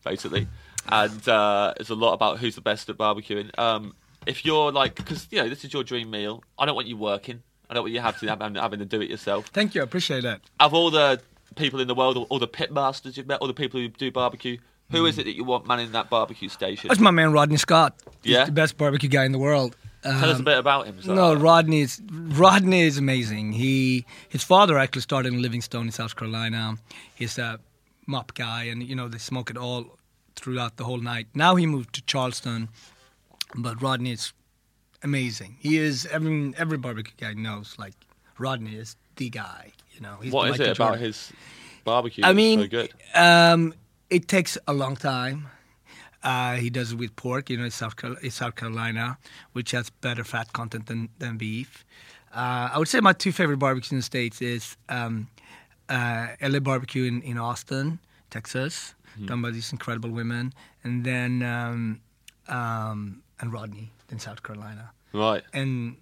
[0.04, 0.46] basically,
[0.89, 3.57] and uh, it's a lot about who's the best at barbecuing.
[3.59, 3.95] Um,
[4.26, 6.97] if you're like, because you know this is your dream meal, I don't want you
[6.97, 7.43] working.
[7.68, 9.47] I don't want you having having, having to do it yourself.
[9.47, 9.81] Thank you.
[9.81, 10.41] I appreciate that.
[10.59, 11.20] Of all the
[11.57, 14.59] people in the world, all, the pitmasters you've met, all the people who do barbecue,
[14.91, 16.89] who is it that you want manning that barbecue station?
[16.89, 17.95] That's my man Rodney Scott.
[18.22, 18.45] He's Yeah?
[18.45, 19.76] the best barbecue guy in the world.
[20.03, 20.99] Tell us a Um, bit about him.
[21.07, 23.53] No, Rodney is Rodney is amazing.
[23.53, 26.76] He his father actually started in Livingstone in South Carolina.
[27.14, 27.61] He's a
[28.07, 29.99] mop guy, and you know they smoke it all
[30.41, 31.28] throughout the whole night.
[31.34, 32.68] Now he moved to Charleston,
[33.55, 34.32] but Rodney is
[35.03, 35.57] amazing.
[35.61, 37.95] He is every every barbecue guy knows like
[38.38, 39.72] Rodney is the guy.
[39.93, 41.32] You know, he's What is it about his
[41.84, 42.24] barbecue?
[42.24, 42.93] I mean, so good.
[43.14, 43.74] Um,
[44.09, 45.49] it takes a long time.
[46.22, 49.16] Uh, he does it with pork, you know, it's South, Carol- it's South Carolina,
[49.53, 51.84] which has better fat content than, than beef.
[52.34, 55.28] Uh, I would say my two favorite barbecues in the States is um,
[55.88, 60.52] uh, LA Barbecue in, in Austin, Texas, done by these incredible women,
[60.84, 62.00] and then um,
[62.48, 64.90] um, and Rodney in South Carolina.
[65.12, 65.42] Right.
[65.52, 65.96] and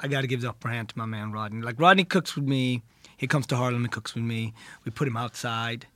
[0.00, 1.60] I got to give the upper hand to my man Rodney.
[1.62, 2.82] Like Rodney cooks with me.
[3.16, 4.52] He comes to Harlem and cooks with me.
[4.84, 5.86] We put him outside.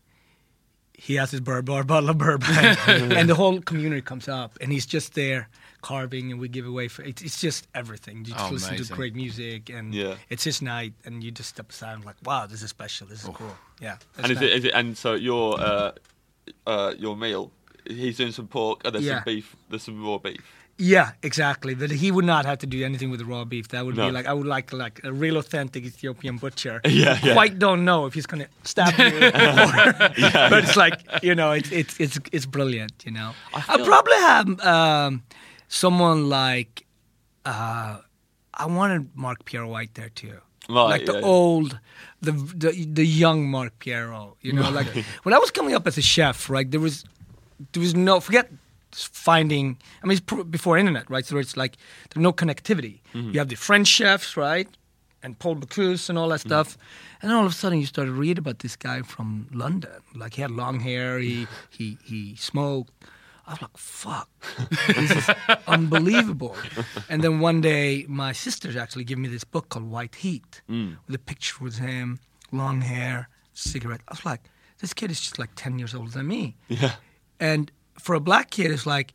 [0.99, 2.49] He has his bourbon, our bottle of bourbon,
[2.87, 5.49] and the whole community comes up, and he's just there
[5.83, 6.89] carving, and we give away.
[6.89, 8.19] For, it's, it's just everything.
[8.19, 10.15] You just Oh, listen to great music, and Yeah.
[10.31, 13.07] it's his night, and you just step aside and like, wow, this is special.
[13.07, 13.55] This is cool.
[13.81, 13.97] Yeah.
[14.17, 15.93] And is it, is it and so your uh,
[16.67, 17.51] uh, your meal?
[17.89, 19.17] He's doing some pork and there's Yeah.
[19.17, 19.57] some beef.
[19.71, 20.41] There's some raw beef.
[20.79, 21.75] Yeah, exactly.
[21.75, 23.69] But he would not have to do anything with raw beef.
[23.69, 24.07] That would No.
[24.09, 26.81] be like I would like like a real authentic Ethiopian butcher.
[26.87, 27.33] Yeah, yeah.
[27.33, 29.31] Quite don't know if he's gonna stab you, or,
[30.51, 33.05] but it's like you know, it's it's it's it's brilliant.
[33.07, 35.23] You know, I feel- probably have um,
[35.69, 36.85] someone like
[37.47, 38.01] uh,
[38.53, 40.41] I wanted Marco Pierre White there too.
[40.69, 41.25] Right, like the yeah, yeah.
[41.27, 41.79] old,
[42.21, 44.13] the, the the young Marco Pierre.
[44.43, 44.89] You know, like
[45.23, 46.69] when I was coming up as a chef, right?
[46.71, 47.05] There was
[47.73, 48.51] there was no forget
[48.93, 49.79] finding.
[50.03, 51.25] I mean, it's pr- before internet, right?
[51.27, 51.77] So it's like
[52.11, 53.01] there's no connectivity.
[53.15, 53.31] Mm-hmm.
[53.33, 54.69] You have the French chefs, right?
[55.23, 56.49] And Paul Bocuse and all that Mm-hmm.
[56.49, 56.79] stuff.
[57.21, 59.91] And then all of a sudden, you started to read about this guy from London.
[60.15, 61.19] Like he had long hair.
[61.19, 62.93] He he he smoked.
[63.47, 64.29] I was like, fuck,
[64.89, 65.31] this is
[65.69, 66.57] unbelievable.
[67.09, 70.97] And then one day, my sisters actually gave me this book called White Heat Mm.
[71.07, 72.19] with a picture with him,
[72.53, 74.01] long hair, cigarette.
[74.09, 74.43] I was like,
[74.81, 76.57] this kid is just like 10 years older than me.
[76.69, 76.93] Yeah.
[77.41, 79.15] And for a black kid, it's like,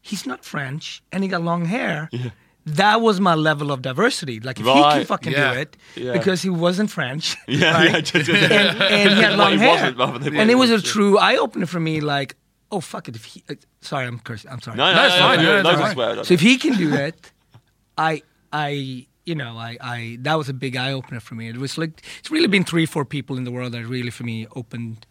[0.00, 2.08] he's not French and he got long hair.
[2.12, 2.30] Yeah.
[2.66, 4.40] That was my level of diversity.
[4.40, 6.12] Like, if he can fucking yeah, do it, yeah.
[6.12, 7.90] because he wasn't French, Yeah, right?
[7.92, 9.68] yeah, just- just- and, and he had long he hair.
[9.70, 12.00] wasn't rather than what and it was a true eye opener for me.
[12.00, 12.34] Like,
[12.70, 13.16] oh fuck it.
[13.16, 14.50] If he, uh, sorry, I'm cursing.
[14.50, 14.76] I'm sorry.
[14.76, 16.24] No, no, No, it's no, fine, no, no, no, it's no, fine.
[16.24, 17.32] So if he can do it,
[17.98, 21.48] I, I, you know, I, I, that was a big eye opener for me.
[21.48, 24.24] It was like it's really been three, four people in the world that really, for
[24.24, 25.06] me, opened,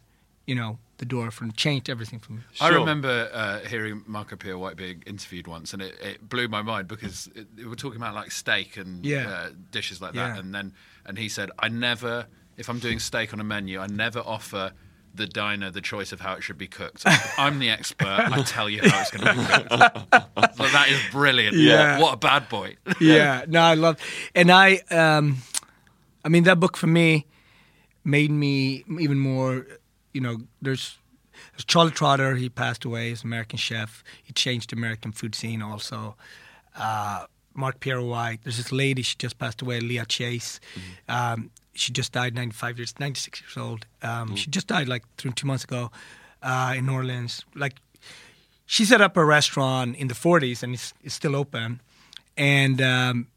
[0.48, 2.40] you know, the door for changed everything for me.
[2.62, 6.62] I remember uh, hearing Marco Pierre White being interviewed once, and it, it blew my
[6.62, 9.28] mind because it, we were talking about like steak and Yeah.
[9.30, 10.30] uh, dishes like Yeah.
[10.30, 10.72] that, and then
[11.06, 14.72] and he said, "I never, if I'm doing steak on a menu, I never offer."
[15.16, 17.04] The diner, the choice of how it should be cooked.
[17.38, 18.06] I'm the expert.
[18.08, 20.58] I tell you how it's going to be cooked.
[20.58, 21.56] so that is brilliant.
[21.56, 22.00] Yeah.
[22.00, 22.76] What a bad boy.
[23.00, 23.98] yeah, no, I love,
[24.34, 25.38] and I, um,
[26.24, 27.26] I mean, that book for me
[28.04, 29.66] made me even more.
[30.14, 30.98] You know, there's,
[31.54, 32.36] there's Charlie Trotter.
[32.36, 33.10] He passed away.
[33.10, 34.04] He's an American chef.
[34.24, 36.16] He changed the American food scene also.
[36.76, 37.26] Uh,
[37.56, 38.40] Marco Pierre White.
[38.44, 39.02] There's this lady.
[39.02, 39.80] She just passed away.
[39.80, 40.60] Leah Chase.
[41.10, 43.86] Um, she just died, 95 years, 96 years old.
[44.02, 45.92] Um, She just died like two, two months ago
[46.42, 47.44] uh, in New Orleans.
[47.56, 47.76] Like
[48.66, 51.82] she set up a restaurant in the 40s and it's, it's still open.
[52.38, 53.28] And um,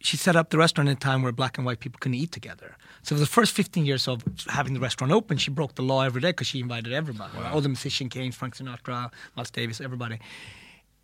[0.00, 2.32] she set up the restaurant in a time where black and white people couldn't eat
[2.32, 2.76] together.
[3.02, 6.02] So for the first 15 years of having the restaurant open, she broke the law
[6.02, 7.32] every day because she invited everybody.
[7.52, 10.18] All the musician came, Frank Sinatra, Miles Davis, everybody.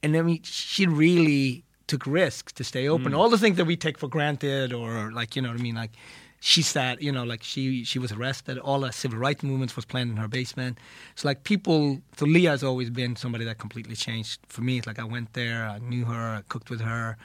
[0.03, 3.13] And I mean, she really took risks to stay open.
[3.15, 5.75] All the things that we take for granted or like, you know what I mean?
[5.75, 5.93] Like
[6.41, 8.59] she sat, you know, like she she was arrested.
[8.59, 10.79] All the civil rights movements was planned in her basement.
[11.13, 12.01] It's like people.
[12.17, 14.79] So Leah has always been somebody that completely changed for me.
[14.79, 17.17] It's like I went there, I knew her, I cooked with her,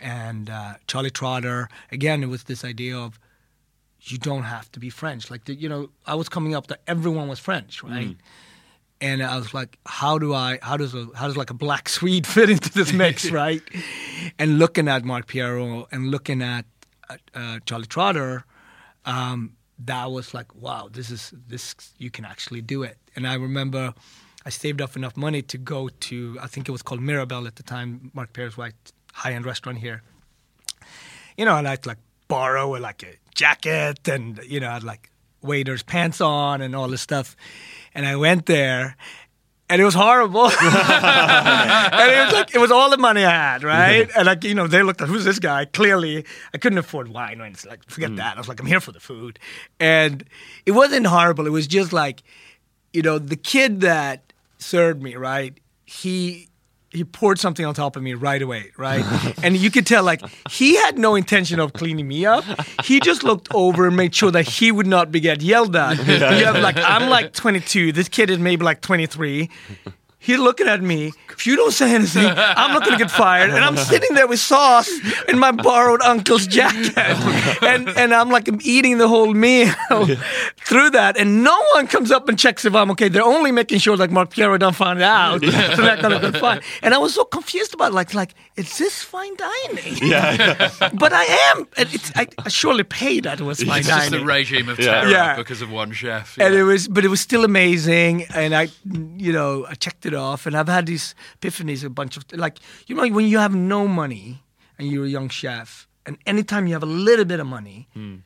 [0.00, 1.68] and uh, Charlie Trotter.
[1.92, 3.18] Again, it was this idea of
[4.02, 5.30] you don't have to be French.
[5.30, 8.16] Like the, you know, I was coming up that everyone was French, right?
[9.00, 10.58] And I was like, how do I?
[10.62, 13.62] How does a how does like a black Swede fit into this mix, right?
[14.38, 16.64] and looking at Marco Pierre and looking at
[17.10, 18.44] uh, uh, Charlie Trotter,
[19.04, 22.96] um, that was like, wow, this is this you can actually do it.
[23.14, 23.94] And I remember
[24.46, 27.56] I saved up enough money to go to I think it was called Mirabelle at
[27.56, 30.02] the time, Marco Pierre's white high end restaurant here.
[31.36, 35.10] You know, and I'd like borrow like a jacket and you know, I'd like
[35.42, 37.36] waiter's pants on and all this stuff.
[37.96, 38.96] And I went there
[39.68, 40.44] and it was horrible.
[40.50, 44.08] and it was like it was all the money I had, right?
[44.16, 45.64] And like you know, they looked at who's this guy?
[45.64, 46.24] Clearly,
[46.54, 47.40] I couldn't afford wine.
[47.40, 48.16] And it's like forget hmm.
[48.16, 48.36] that.
[48.36, 49.38] I was like, I'm here for the food,
[49.80, 50.24] and
[50.64, 51.46] it wasn't horrible.
[51.46, 52.22] It was just like,
[52.92, 55.58] you know, the kid that served me, right?
[55.84, 56.48] He
[56.90, 59.04] he poured something on top of me right away, right?
[59.42, 62.44] and you could tell like he had no intention of cleaning me up.
[62.84, 65.98] He just looked over and made sure that he would not be get yelled at.
[65.98, 67.92] You have like I'm like 22.
[67.92, 69.50] This kid is maybe like 23.
[70.26, 71.12] He's looking at me.
[71.30, 73.50] If you don't say anything, I'm not gonna get fired.
[73.50, 74.90] And I'm sitting there with sauce
[75.28, 76.96] in my borrowed uncle's jacket,
[77.62, 79.72] and and I'm like I'm eating the whole meal
[80.68, 83.08] through that, and no one comes up and checks if I'm okay.
[83.08, 85.50] They're only making sure like Marco Pierre don't find out, so
[85.82, 86.60] they're gonna go fine.
[86.82, 89.96] And I was so confused about like like is this fine dining?
[90.02, 91.66] Yeah, but I am.
[91.76, 94.24] and It's I, I surely paid that was fine It's just dining.
[94.24, 94.86] a regime of Yeah.
[95.00, 95.36] terror Yeah.
[95.36, 96.38] because of one chef.
[96.40, 98.68] and it was but it was still amazing and i
[99.16, 102.58] you know i checked it off and i've had these epiphanies a bunch of like
[102.86, 104.42] you know when you have no money
[104.78, 108.16] and you're a young chef, and anytime you have a little bit of money, Hmm.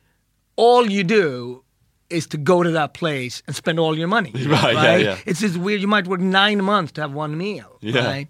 [0.56, 1.62] all you do
[2.08, 4.32] is to go to that place and spend all your money.
[4.56, 5.16] Right, yeah, yeah.
[5.26, 5.80] It's just weird.
[5.80, 7.78] You might work nine months to have one meal.
[7.80, 8.04] Yeah.
[8.04, 8.28] Right.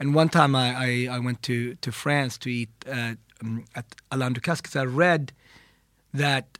[0.00, 0.74] And one time I,
[1.08, 4.84] I, I went to, to France to eat uh, um, at Alain Ducasse because I
[4.84, 5.32] read
[6.12, 6.58] that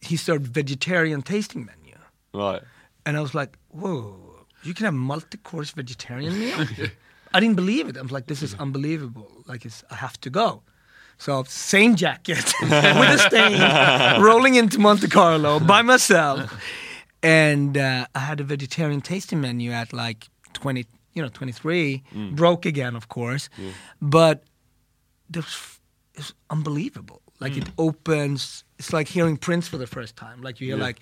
[0.00, 1.96] he served vegetarian tasting menu.
[2.34, 2.62] Right.
[3.06, 4.25] And I was like, whoa,
[4.66, 6.66] you can have multi-course vegetarian meal?
[7.34, 7.96] I didn't believe it.
[7.96, 9.30] I was like, this is unbelievable.
[9.46, 10.62] Like, it's, I have to go.
[11.18, 16.52] So same jacket with a stain, rolling into Monte Carlo by myself,
[17.22, 22.02] and uh, I had a vegetarian tasting menu at like twenty, you know, twenty three.
[22.32, 23.48] Broke again, of course,
[24.02, 24.44] but
[25.30, 25.80] it was,
[26.14, 27.22] it was unbelievable.
[27.40, 28.64] Like it opens.
[28.78, 30.42] It's like hearing Prince for the first time.
[30.42, 31.00] Like you hear like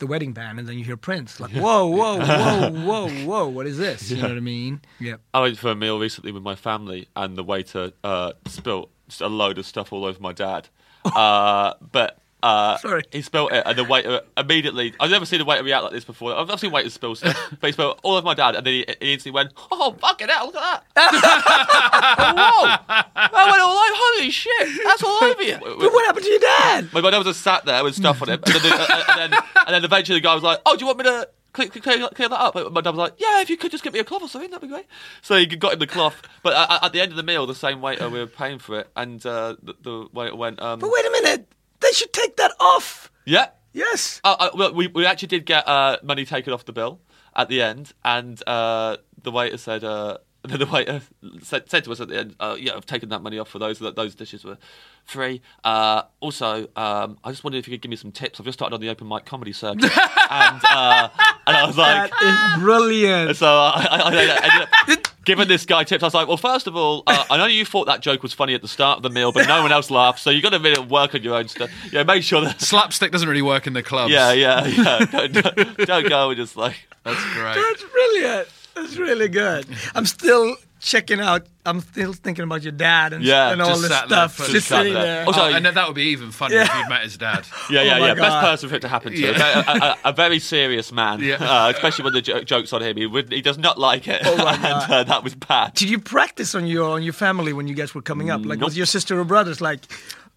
[0.00, 1.38] the wedding band, and then you hear Prince.
[1.38, 3.48] Like whoa, whoa, whoa, whoa, whoa.
[3.48, 4.10] What is this?
[4.10, 4.80] You know what I mean?
[4.98, 5.16] Yeah.
[5.32, 8.90] I went for a meal recently with my family, and the waiter uh, spilt
[9.20, 10.68] a load of stuff all over my dad.
[11.02, 13.02] Uh, but uh, Sorry.
[13.12, 14.94] he spilled it, and the waiter immediately.
[14.98, 16.34] I've never seen a waiter react like this before.
[16.34, 18.72] I've, I've seen waiters spill stuff, but he spilled all over my dad, and then
[18.72, 20.46] he, he instantly went, "Oh fucking hell!
[20.46, 21.12] Look at that!
[22.36, 22.96] Whoa!
[23.16, 24.84] I went all like, holy shit!
[24.84, 26.88] That's all over you." But what happened to your dad?
[26.92, 29.74] My dad was just sat there with stuff on him, and then, and, then, and
[29.74, 32.28] then eventually the guy was like, "Oh, do you want me to clear, clear, clear
[32.28, 34.22] that up?" My dad was like, "Yeah, if you could just get me a cloth
[34.22, 34.86] or something, that'd be great."
[35.22, 37.54] So he got him the cloth, but at, at the end of the meal, the
[37.54, 40.90] same waiter we were paying for it, and uh, the, the waiter went, um, But
[40.90, 41.46] wait a minute.
[41.90, 43.10] They should take that off.
[43.24, 44.20] "Yeah." Yes.
[44.22, 47.00] Uh, uh, well, we we actually did get uh, money taken off the bill
[47.34, 49.82] at the end, and uh, the waiter said.
[49.82, 51.02] Uh, the waiter
[51.42, 53.58] said, said to us at the end, uh, "Yeah, I've taken that money off for
[53.58, 54.56] those that those dishes were
[55.04, 58.40] free." Uh, also, um, I just wondered if you could give me some tips.
[58.40, 59.82] I've just started on the open mic comedy circuit,
[60.30, 61.08] and uh,
[61.46, 63.36] and I was like, That is brilliant.
[63.36, 66.02] so I, I, I ended up giving this guy tips.
[66.02, 68.32] I was like, well, first of all, uh, I know you thought that joke was
[68.32, 70.50] funny at the start of the meal, but no one else laughed, so you've got
[70.50, 71.70] to really work on your own stuff.
[71.92, 72.60] Yeah, make sure that.
[72.60, 74.12] Slapstick doesn't really work in the clubs.
[74.12, 74.98] Yeah, yeah, yeah.
[75.04, 76.74] Don't, don't, don't go and just like.
[77.04, 77.54] That's great.
[77.54, 78.48] That's brilliant.
[78.74, 79.66] That's really good.
[79.94, 81.46] I'm still checking out.
[81.66, 84.36] I'm still thinking about your dad and, Yeah, and all just this sat there, stuff.
[84.38, 85.02] just Just sitting there.
[85.02, 85.26] there.
[85.26, 87.46] Also- Oh, and that would be even funnier if you'd met his dad.
[87.70, 88.14] Yeah, yeah, Oh my yeah.
[88.14, 89.18] Best person for it to happen to.
[89.18, 89.62] Yeah.
[89.66, 91.34] A, a- a very serious man, Yeah.
[91.34, 92.96] uh, especially when the jo- joke's on him.
[92.96, 95.74] He would, he does not like it, Oh my and uh, that was bad.
[95.74, 98.44] Did you practice on your on your family when you guys were coming up?
[98.44, 98.68] Like, Nope.
[98.68, 99.80] was your sister or brothers like,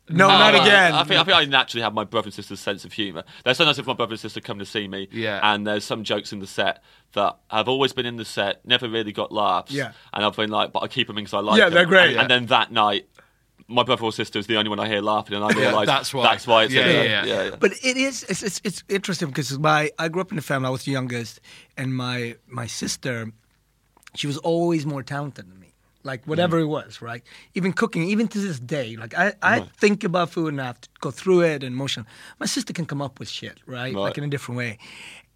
[0.09, 0.93] no, not well, again?
[0.93, 3.23] I think, I think I naturally have my brother and sister's sense of humour.
[3.43, 5.39] There's sometimes if my brother and sister come to see me, Yeah.
[5.41, 6.83] and there's some jokes in the set
[7.13, 9.93] that have always been in the set, never really got laughs, Yeah.
[10.11, 11.73] and I've been like, but I keep them because I like Yeah, them.
[11.75, 12.11] they're great.
[12.11, 13.07] And, and then that night,
[13.69, 16.13] my brother or sister is the only one I hear laughing, and I realise that's
[16.13, 16.23] why.
[16.23, 17.05] That's why it's Yeah, in there.
[17.05, 17.43] yeah, yeah.
[17.51, 17.55] yeah.
[17.57, 20.67] But it is it's, it's, it's interesting because my I grew up in a family.
[20.67, 21.39] I was the youngest,
[21.77, 23.31] and my my sister,
[24.15, 25.62] she was always more talented than me.
[26.03, 26.63] Like whatever Mm.
[26.63, 27.23] it was, right?
[27.55, 30.81] Even cooking, even to this day, like I, I think about food and I have
[30.81, 32.05] to go through it and motion.
[32.39, 33.93] My sister can come up with shit, right?
[33.95, 34.77] Like in a different way.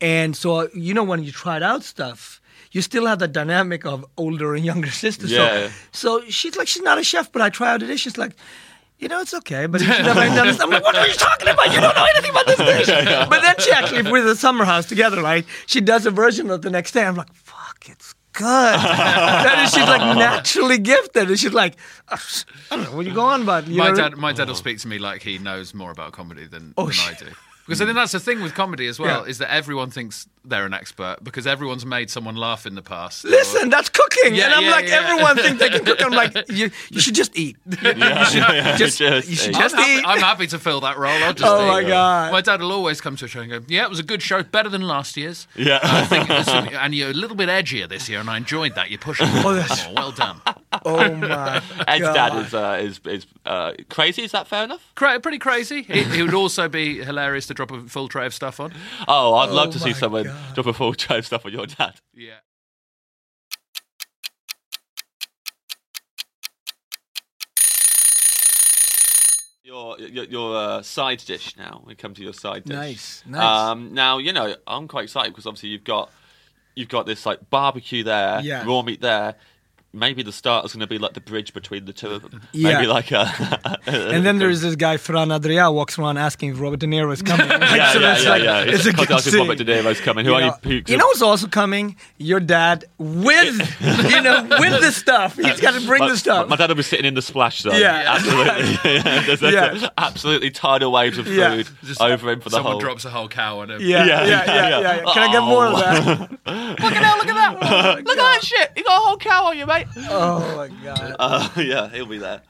[0.01, 2.41] And so you know when you tried out stuff,
[2.71, 5.31] you still have that dynamic of older and younger sisters.
[5.31, 5.69] Yeah.
[5.91, 8.01] So, so she's like she's not a chef, but I try out a dish.
[8.01, 8.33] She's like.
[8.99, 10.59] You know, it's okay, but you should have done this.
[10.59, 11.67] I'm like, what are you talking about?
[11.71, 12.87] You don't know anything about this dish.
[13.29, 16.09] But then she actually, if we're in the summer house together, right, she does a
[16.09, 17.03] version of the next day.
[17.03, 18.75] I'm like, fuck, it's good.
[18.75, 21.27] and she's like naturally gifted.
[21.29, 21.75] And she's like,
[22.09, 22.17] I
[22.69, 23.67] don't know what you go on about.
[23.67, 23.95] You my know?
[23.95, 26.85] dad, my dad will speak to me like he knows more about comedy than, Oh,
[26.87, 27.25] than I do.
[27.67, 29.29] Because I think that's the thing with comedy as well Yeah.
[29.29, 33.25] is that everyone thinks they're an expert because everyone's made someone laugh in the past.
[33.25, 34.33] or- Listen, that's cooking.
[34.33, 35.01] Yeah, and I'm yeah, like, yeah.
[35.03, 36.01] everyone thinks they can cook.
[36.01, 37.57] I'm like, you, you should just eat.
[37.67, 37.97] You should
[38.77, 38.99] just, Just
[39.29, 39.57] you should eat.
[39.59, 40.05] just I'm, happy, eat.
[40.07, 41.11] I'm happy to fill that role.
[41.23, 41.67] I'll just Oh eat.
[41.67, 42.31] my God.
[42.31, 44.21] My dad will always come to a show and go, "Yeah, it was a good
[44.21, 45.47] show, better than last year's.
[45.55, 45.79] Yeah.
[45.83, 48.75] I think, it was- and you're a little bit edgier this year, and I enjoyed
[48.75, 48.89] that.
[48.89, 49.93] You're pushing it Oh, more.
[49.95, 50.41] Well done.
[50.85, 52.13] Oh my Ed's God.
[52.13, 54.23] dad is uh, is is uh, crazy.
[54.23, 54.81] Is that fair enough?
[54.95, 55.85] Cra- pretty crazy.
[55.89, 58.71] It, it would also be hilarious to drop a full tray of stuff on.
[59.07, 60.53] Oh, I'd love Oh to see someone God.
[60.55, 61.95] drop a full tray of stuff on your dad.
[62.13, 62.35] Yeah.
[69.63, 71.83] Your your, your uh, side dish now.
[71.85, 72.73] We come to your side dish.
[72.75, 73.43] Nice, nice.
[73.69, 76.09] Um, now you know I'm quite excited because obviously you've got
[76.73, 78.63] you've got this like barbecue there, Yeah.
[78.65, 79.35] raw meat there.
[79.99, 82.41] Maybe the starter's going to be like the bridge between the two of them.
[82.53, 82.73] Yeah.
[82.75, 83.77] Maybe like a.
[83.87, 87.21] And then there's this guy, Ferran Adrià, walks around asking if Robert De Niro is
[87.21, 87.47] coming.
[87.57, 88.63] Like, yeah, so yeah, yeah, like- yeah.
[88.63, 89.39] It's a good Contact scene.
[89.39, 90.25] Robert De Niro's coming.
[90.25, 90.83] Who You are know, you?
[90.87, 91.95] you know what's also coming?
[92.17, 95.35] Your dad with, you know, with the stuff.
[95.35, 96.47] He's got to bring my, the stuff.
[96.49, 97.73] My dad will be sitting in the splash zone.
[97.79, 98.15] Yeah.
[98.15, 98.99] absolutely.
[99.01, 99.89] there's, there's Yeah.
[99.97, 101.63] absolutely tidal waves of food Yeah.
[101.83, 102.81] Just over him for the Someone whole.
[102.81, 103.81] drops a whole cow on him.
[103.81, 105.13] yeah, yeah, Yeah, yeah, yeah, yeah, yeah.
[105.13, 105.79] Can I get more of Oh.
[105.79, 106.31] that?
[106.31, 107.17] Look at that!
[107.17, 107.57] Look at that!
[107.61, 108.71] Oh look at that shit!
[108.77, 109.86] You got a whole cow on you, mate.
[109.95, 111.15] Oh my god.
[111.19, 112.41] Uh, yeah, he'll be there.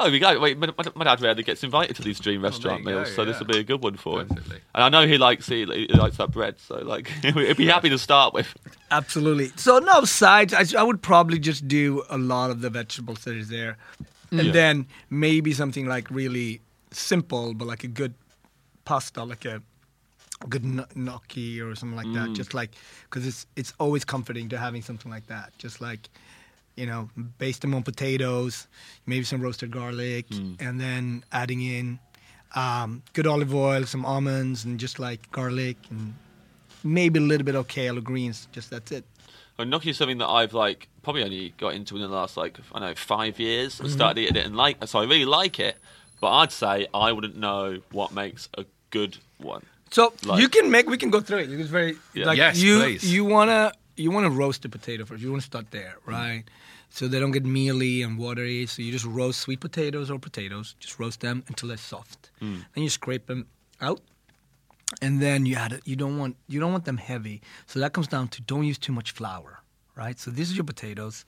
[0.00, 0.38] Oh, we go.
[0.38, 3.40] Wait, my, my, dad rarely gets invited to these dream restaurant go, meals, so this
[3.40, 4.28] will be a good one for him.
[4.74, 7.88] And I know he likes he, he likes that bread, so like he'd be happy
[7.88, 8.54] to start with.
[8.92, 9.48] Absolutely.
[9.56, 10.54] So no sides.
[10.54, 13.76] I, I would probably just do a lot of the vegetables that is there,
[14.30, 14.52] and Yeah.
[14.52, 16.60] then maybe something like really
[16.92, 18.14] simple, but like a good
[18.84, 19.62] pasta, like a
[20.48, 20.64] good
[20.94, 22.32] gnocchi or something like that.
[22.34, 22.70] Just like
[23.10, 25.58] because it's it's always comforting to having something like that.
[25.58, 26.08] Just like
[26.78, 28.68] you know, base them on potatoes,
[29.06, 30.54] maybe some roasted garlic, hmm.
[30.60, 31.98] and then adding in
[32.54, 36.14] um, good olive oil, some almonds, and just like garlic and
[36.84, 38.48] maybe a little bit of kale or greens.
[38.52, 39.04] Just that's it.
[39.58, 42.58] Well, gnocchi is something that I've like probably only got into in the last like
[42.72, 43.76] I don't know five years.
[43.76, 43.86] Mm-hmm.
[43.86, 45.76] I started eating it and like so I really like it,
[46.20, 49.64] but I'd say I wouldn't know what makes a good one.
[49.90, 50.88] So Like- you can make.
[50.88, 51.50] We can go through it.
[51.50, 52.26] It's very Yeah.
[52.26, 52.78] like Yes, you.
[52.78, 53.12] please.
[53.12, 55.22] You wanna you wanna roast the potato first.
[55.22, 56.10] You wanna start there, hmm.
[56.10, 56.44] right?
[56.90, 58.66] So they don't get mealy and watery.
[58.66, 60.74] So you just roast sweet potatoes or potatoes.
[60.80, 62.30] Just roast them until they're soft.
[62.40, 63.46] Then you scrape them
[63.80, 64.00] out,
[65.02, 65.82] and then you add it.
[65.84, 67.40] You don't want you don't want them heavy.
[67.66, 69.60] So that comes down to don't use too much flour,
[69.96, 70.18] right?
[70.18, 71.24] So this is your potatoes.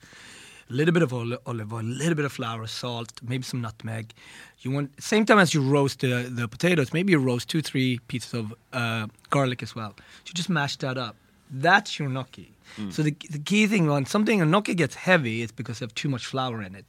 [0.69, 4.13] A little bit of olive oil, a little bit of flour, salt, maybe some nutmeg.
[4.59, 7.99] You want same time as you roast the, the potatoes, maybe you roast two, three
[8.07, 9.93] pieces of uh, garlic as well.
[9.97, 11.17] So you just mash that up.
[11.51, 12.55] That's your gnocchi.
[12.77, 12.93] Mm.
[12.93, 15.93] So the, the key thing when something a gnocchi gets heavy, it's because you have
[15.93, 16.85] too much flour in it.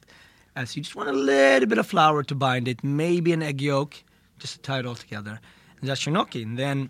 [0.55, 3.61] As you just want a little bit of flour to bind it, maybe an egg
[3.61, 3.95] yolk,
[4.39, 5.39] just to tie it all together.
[5.81, 6.43] And that's your gnocchi.
[6.43, 6.89] And then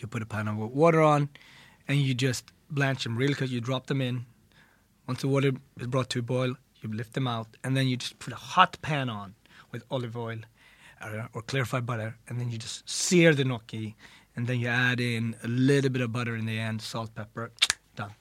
[0.00, 1.28] you put a pan of water on,
[1.86, 3.50] and you just blanch them really good.
[3.50, 4.26] You drop them in.
[5.06, 7.96] Once the water is brought to a boil, you lift them out, and then you
[7.96, 9.34] just put a hot pan on
[9.72, 10.38] with olive oil
[11.04, 13.96] or, or clarified butter, and then you just sear the gnocchi,
[14.40, 17.52] and then you add in a little bit of butter in the end, salt, pepper,
[17.94, 18.12] done.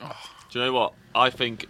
[0.00, 0.12] Oh.
[0.48, 0.92] Do you know what?
[1.16, 1.66] I think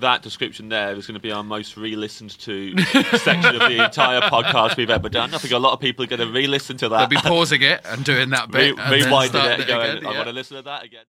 [0.00, 2.76] that description there is going to be our most re-listened to
[3.18, 5.32] section of the entire podcast we've ever done.
[5.32, 6.98] I think a lot of people are going to re-listen to that.
[7.08, 8.78] They'll be pausing it and doing that Re- bit.
[8.80, 11.04] and rewinding starting it and going, again, I want to listen to that again.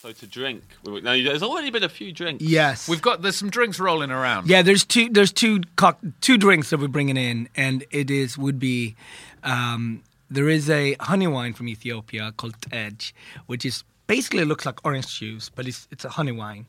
[0.00, 2.42] So to drink, now there's already been a few drinks.
[2.42, 4.48] Yes, We've got there's some drinks rolling around.
[4.48, 5.10] Yeah, there's two.
[5.10, 8.96] There's two cock, two drinks that we're bringing in, and it is would be.
[9.44, 13.12] Um, there is a honey wine from Ethiopia called tej,
[13.46, 16.64] which is basically looks like orange juice, but it's it's a honey wine,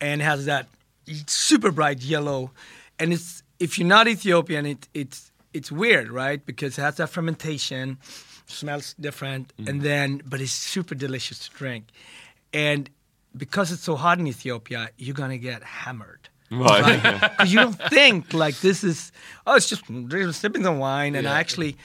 [0.00, 0.66] and it has that
[1.26, 2.50] super bright yellow,
[2.98, 6.44] and it's if you're not Ethiopian, it it's it's weird, right?
[6.46, 7.98] Because it has that fermentation,
[8.46, 11.88] smells different, and then but it's super delicious to drink,
[12.54, 12.88] and
[13.36, 16.28] because it's so hot in Ethiopia, you're gonna get hammered.
[16.50, 17.02] Right.
[17.02, 19.12] Because you don't think like this is
[19.46, 21.76] oh it's just just sipping the wine and I actually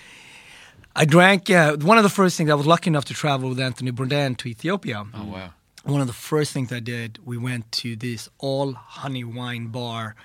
[0.96, 3.60] I drank uh, one of the first things I was lucky enough to travel with
[3.60, 5.06] Anthony Bourdain to Ethiopia.
[5.14, 5.54] Oh wow.
[5.86, 10.16] One of the first things I did, we went to this all honey wine bar,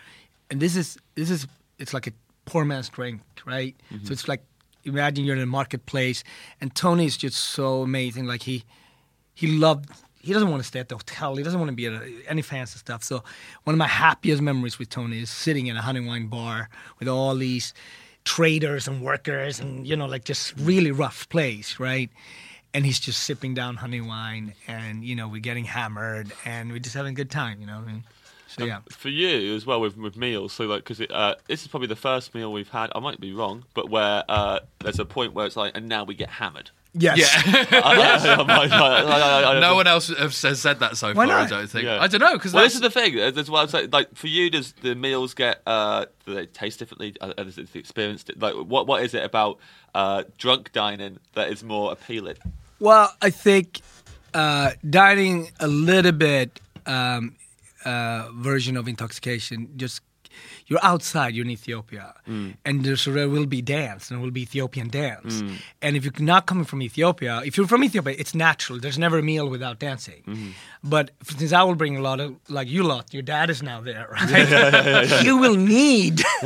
[0.51, 1.47] and this is this is
[1.79, 2.13] it's like a
[2.45, 3.75] poor man's drink, right?
[4.03, 4.43] So it's like
[4.83, 6.25] imagine you're in a marketplace,
[6.61, 8.27] and Tony is just so amazing.
[8.27, 8.65] Like he
[9.33, 9.91] he loved.
[10.25, 11.37] He doesn't want to stay at the hotel.
[11.37, 13.03] He doesn't want to be at a, any fancy stuff.
[13.03, 13.23] So
[13.65, 17.09] one of my happiest memories with Tony is sitting in a honey wine bar with
[17.09, 17.75] all these
[18.25, 22.11] traders and workers, and you know, like just really rough place, right?
[22.73, 26.79] And he's just sipping down honey wine, and you know, we're getting hammered, and we're
[26.79, 27.79] just having a good time, you know.
[27.79, 28.05] What I mean?
[28.47, 31.69] So yeah, For you as well with with meals, so like because uh, this is
[31.69, 32.91] probably the first meal we've had.
[32.95, 36.05] I might be wrong, but where uh, there's a point where it's like, and now
[36.05, 36.71] we get hammered.
[36.95, 39.59] Yes, Yeah.
[39.61, 41.37] No one else has has said that so Why far.
[41.37, 41.51] I not?
[41.51, 41.85] don't think.
[41.85, 42.01] Yeah.
[42.01, 43.19] I don't know because Well, this is the thing.
[43.19, 43.91] uh, That's what I'm saying.
[43.93, 45.63] Like for you, does the meals get?
[45.67, 47.15] Uh, do they taste differently?
[47.21, 48.25] Uh, Does it the experience?
[48.37, 48.87] Like what?
[48.87, 49.59] What is it about
[49.95, 52.37] uh, drunk dining that is more appealing?
[52.81, 53.81] Well, I think
[54.33, 57.37] uh, dining a little bit um,
[57.85, 59.69] uh, version of intoxication.
[59.77, 60.03] Just
[60.67, 61.35] you're outside.
[61.35, 62.55] You're in Ethiopia, mm.
[62.65, 65.43] and there's, there will be dance, and there will be Ethiopian dance.
[65.43, 65.57] Mm.
[65.83, 68.79] And if you're not coming from Ethiopia, if you're from Ethiopia, it's natural.
[68.81, 70.23] There's never a meal without dancing.
[70.27, 70.51] Mm-hmm.
[70.83, 73.81] But since I will bring a lot of like you lot, your dad is now
[73.81, 75.23] there, right?
[75.25, 76.19] you will need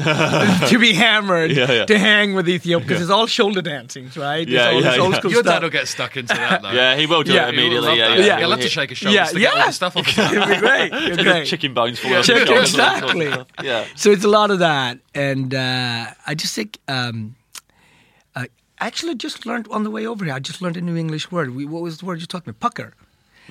[0.73, 1.85] to be hammered Yeah, yeah.
[1.87, 4.43] to hang with Ethiopia because it's all shoulder dancing, right?
[4.43, 5.19] It's Yeah, all yeah, old yeah.
[5.19, 6.71] school Your dad will get stuck into that though.
[6.71, 7.97] Yeah, he will do Yeah, it immediately.
[7.99, 8.25] Yeah, yeah.
[8.27, 8.39] Yeah.
[8.39, 9.67] He'll have to shake his shoulders Yeah, to get all yeah.
[9.67, 10.07] the stuff off.
[10.07, 10.93] his It'd be great.
[10.93, 11.47] It'd be great.
[11.47, 12.71] Chicken bones fall Yeah, off his shoulders.
[12.71, 13.27] exactly.
[13.65, 13.78] Yeah.
[13.95, 17.37] So it's a lot of that, and uh, I just think um,
[18.35, 18.49] I
[18.81, 20.35] actually just learned on the way over here.
[20.35, 21.55] I just learned a new English word.
[21.55, 22.61] We, what was the word you talking about?
[22.61, 22.95] Pucker.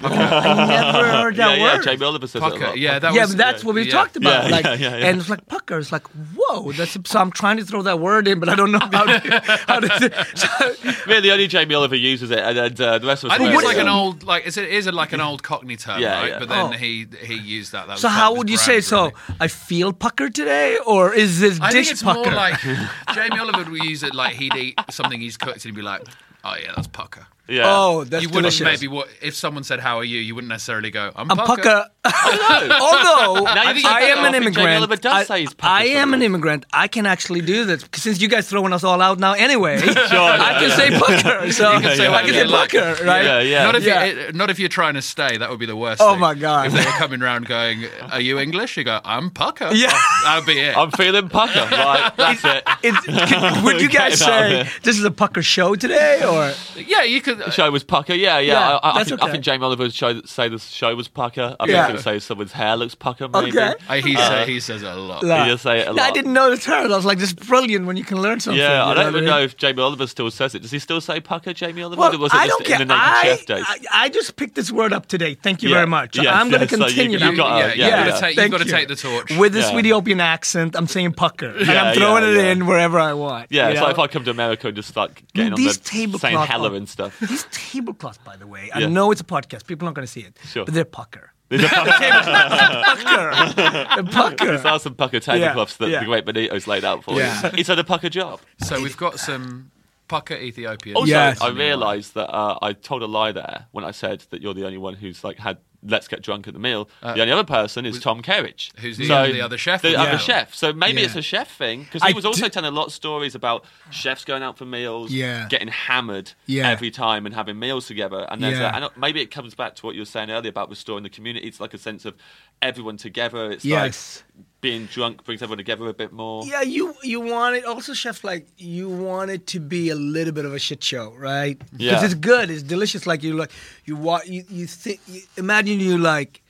[0.04, 1.76] I never heard yeah, that yeah.
[1.76, 1.84] word.
[1.84, 2.60] Jamie Oliver says it Pucker.
[2.68, 2.78] lot.
[2.78, 3.32] Yeah, that yeah, was.
[3.32, 3.92] but that's what we yeah.
[3.92, 4.46] talked about.
[4.46, 5.06] Yeah, like, yeah, yeah, yeah.
[5.08, 5.78] and it's like pucker.
[5.80, 6.72] It's like whoa.
[6.74, 9.42] That's so I'm trying to throw that word in, but I don't know how to.
[9.68, 13.32] How to so, Really, only Jamie Oliver uses it, and then uh, the rest of
[13.32, 13.36] us.
[13.36, 15.42] I think wear it's like an old, like it's, it is a, like an old
[15.44, 16.30] Cockney term, Yeah, right?
[16.32, 16.40] yeah.
[16.40, 16.70] But then Oh.
[16.72, 17.88] he he used that.
[17.88, 18.98] that was so part how would his you say?
[18.98, 19.36] brand, So.
[19.40, 22.24] I feel pucker today, or is this I dish think it's pucker?
[22.30, 22.60] more like
[23.16, 26.04] Jamie Oliver would use it like he'd eat something he's cooked and he'd be like,
[26.44, 27.64] "Oh yeah, that's pucker." Yeah.
[27.66, 28.82] oh, that's you wouldn't delicious.
[28.82, 31.62] maybe what if someone said, "How are you?" You wouldn't necessarily go, "I'm, I'm pucker."
[31.64, 31.86] pucker.
[32.08, 35.30] Although Now I, you've said I that, am I an think Jamie Oliver immigrant, does
[35.30, 36.24] I, he's pucker I am an sometimes.
[36.24, 36.66] immigrant.
[36.74, 39.76] I can actually do this since you guys throwing us all out now anyway.
[39.82, 42.72] I can say pucker, so You can say I can you say like.
[42.72, 43.24] pucker, right?
[43.26, 43.64] Yeah, yeah.
[43.64, 44.06] Not if Yeah.
[44.06, 45.38] you not if you're trying to stay.
[45.38, 46.02] That would be the worst.
[46.02, 46.20] Oh thing.
[46.22, 46.68] my God.
[46.68, 49.90] If they were coming round going, "Are you English?" You go, "I'm pucker." Yeah.
[49.92, 50.78] Oh, that'd be it.
[50.78, 51.60] I'm feeling pucker.
[51.60, 52.64] Right, that's it.
[52.84, 54.70] It's, would you guys Get out of say here.
[54.84, 57.37] this is a pucker show today, or yeah, you could.
[57.46, 58.14] The show was pucker.
[58.14, 58.54] Yeah, yeah.
[58.54, 59.30] Yeah, I, I, that's think, okay.
[59.30, 61.56] I think Jamie Oliver would show, say the show was pucker.
[61.60, 61.84] I think Yeah.
[61.84, 63.28] he's going to say someone's hair looks pucker.
[63.28, 63.50] Maybe.
[63.52, 63.68] Okay.
[63.70, 65.24] Uh, I, he, say, he says it a lot.
[65.24, 66.14] Like- just say it a No, I lot.
[66.14, 66.92] didn't know the term.
[66.92, 68.60] I was like, this is brilliant when you can learn something.
[68.60, 70.62] Yeah, you I don't even what know if Jamie Oliver still says it.
[70.62, 72.00] Does he still say pucker, Jamie Oliver?
[72.00, 72.82] Well, or was it I just don't care.
[72.82, 73.64] in the Naked I, Chef days?
[73.68, 75.36] I, I just picked this word up today.
[75.36, 75.76] Thank you Yeah.
[75.76, 76.18] very much.
[76.18, 77.12] Yes, I'm going yes, to so you- continue.
[77.20, 77.36] you've now.
[77.36, 77.90] got- yeah, yeah, you've yeah.
[78.10, 78.72] got to take, you've Thank got to you.
[78.72, 79.38] take the torch.
[79.38, 79.78] With the Yeah.
[79.78, 82.52] Ethiopian accent, I'm saying pucker, and Yeah, I'm throwing yeah, it yeah.
[82.52, 83.48] in wherever I want.
[83.52, 83.86] yeah, you it's know?
[83.88, 86.48] like if I come to America and just start getting on These the saying tablecloth
[86.48, 87.18] hella are- and stuff.
[87.30, 88.88] These tablecloths, by the way, I Yeah.
[88.88, 89.66] know it's a podcast.
[89.68, 90.66] People aren't going to see it, Sure.
[90.66, 91.32] but they're pucker.
[91.50, 91.92] There's a pucker.
[93.56, 93.56] pucker.
[93.56, 94.46] They're pucker.
[94.48, 96.00] There's are some pucker tablecloths that yeah.
[96.02, 97.46] the great Benito's laid out for Yeah.
[97.46, 97.52] you.
[97.56, 98.42] He's had a pucker job.
[98.64, 99.72] So we've got some
[100.10, 100.96] pucker Ethiopian.
[100.98, 101.40] Also, Yes.
[101.42, 104.66] I realised that uh, I told a lie there when I said that you're the
[104.66, 106.90] only one who's like had let's get drunk at the meal.
[107.02, 109.98] the only other person is Tom Kerridge, Uh, who's the- the other chef The with
[109.98, 110.54] other chef.
[110.56, 111.06] So maybe Yeah.
[111.08, 113.36] it's a chef thing because he I was also d- telling a lot of stories
[113.36, 115.48] about chefs going out for meals, Yeah.
[115.50, 116.70] getting hammered Yeah.
[116.70, 118.26] every time and having meals together.
[118.30, 118.72] And there's Yeah.
[118.78, 121.10] a, and maybe it comes back to what you were saying earlier about restoring the
[121.10, 121.48] community.
[121.48, 122.16] It's like a sense of
[122.62, 123.52] everyone together.
[123.52, 124.24] It's Yes.
[124.36, 126.46] like being drunk brings everyone together a bit more.
[126.46, 128.24] Yeah, you you want it also, chef.
[128.24, 131.62] Like you want it to be a little bit of a shit show, right?
[131.78, 133.06] Yeah, Because it's good, it's delicious.
[133.06, 133.52] Like you like
[133.86, 136.42] you wa you you, think, you imagine you like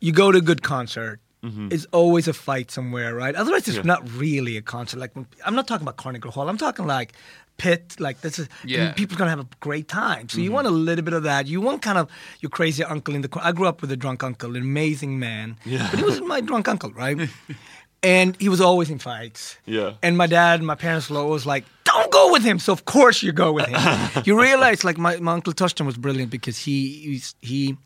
[0.00, 1.20] you go to a good concert.
[1.42, 1.68] Mm-hmm.
[1.72, 3.34] It's always a fight somewhere, right?
[3.34, 4.98] Otherwise, it's not really a concert.
[4.98, 6.48] Like when, I'm not talking about Carnegie Hall.
[6.48, 7.12] I'm talking like
[7.56, 7.96] pit.
[7.98, 8.86] Like this is Yeah.
[8.86, 10.28] and people gonna have a great time.
[10.28, 10.54] So you mm-hmm.
[10.54, 11.46] want a little bit of that.
[11.46, 13.28] You want kind of your crazy uncle in the.
[13.28, 15.56] cor- I grew up with a drunk uncle, an amazing man.
[15.64, 15.88] Yeah.
[15.90, 17.28] But he was my drunk uncle, right?
[18.02, 19.56] and he was always in fights.
[19.64, 19.94] Yeah.
[20.02, 22.58] And my dad and my parents were always like, don't go with him.
[22.58, 24.22] So of course you go with him.
[24.24, 27.76] you realize like my, my uncle Torsten was brilliant because he he's- he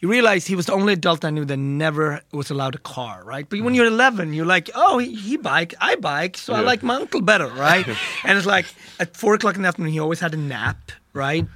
[0.00, 3.22] you realize he was the only adult I knew that never was allowed a car,
[3.24, 3.48] right?
[3.48, 6.82] But when you're 11, you're like, oh, he, he bike, I bike, so I like
[6.82, 7.86] my uncle better, right?
[8.24, 8.66] and it's like
[9.00, 11.46] at four o'clock in the afternoon, he always had a nap, right?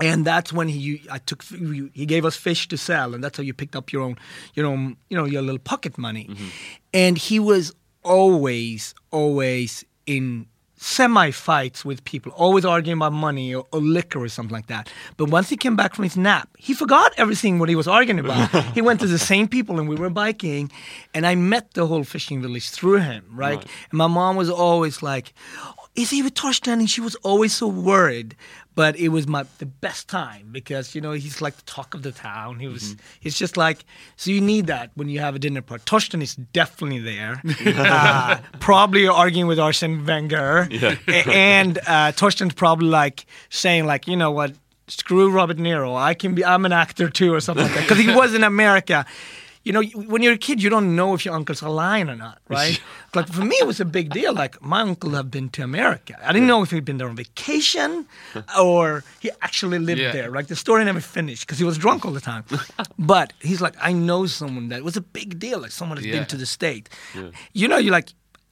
[0.00, 3.44] And that's when he I took he gave us fish to sell, and that's how
[3.44, 4.16] you picked up your own,
[4.54, 6.26] your own, you know, your little pocket money.
[6.28, 6.48] Mm-hmm.
[6.92, 7.72] And he was
[8.02, 10.46] always, always in
[10.84, 14.90] semi fights with people, always arguing about money or, or liquor or something like that.
[15.16, 18.18] But once he came back from his nap, he forgot everything what he was arguing
[18.18, 18.50] about.
[18.74, 20.70] he went to the same people and we were biking,
[21.14, 23.62] and I met the whole fishing village through him, right?
[23.90, 25.32] And my mom was always like,
[25.94, 26.74] is he with Torsten?
[26.74, 28.36] And she was always so worried.
[28.76, 32.02] But it was my the best time because you know he's like the talk of
[32.02, 32.58] the town.
[32.58, 32.96] He was.
[33.20, 33.84] He's just like
[34.16, 34.32] so.
[34.32, 35.84] You need that when you have a dinner party.
[35.84, 37.40] Torsten is definitely there.
[37.66, 40.98] uh, probably arguing with Arsene Wenger, A-
[41.30, 44.54] and uh, Torsten's probably like saying like you know what.
[44.86, 45.94] Screw Robert Nero.
[45.94, 46.44] I can be.
[46.44, 47.88] I'm an actor too, or something like that.
[47.88, 49.06] Because he was in America.
[49.64, 52.16] You know, when you're a kid, you don't know if your uncles are lying or
[52.16, 52.78] not, right?
[53.14, 54.34] like for me, it was a big deal.
[54.34, 56.14] Like my uncle had been to America.
[56.22, 58.06] I didn't know if he'd been there on vacation
[58.60, 60.12] or he actually lived Yeah.
[60.12, 60.30] there.
[60.30, 62.44] Like the story never finished because he was drunk all the time.
[62.98, 65.60] but he's like, I know someone that it was a big deal.
[65.60, 66.16] Like someone has Yeah.
[66.16, 66.88] been to the state.
[67.54, 68.10] You know, you're like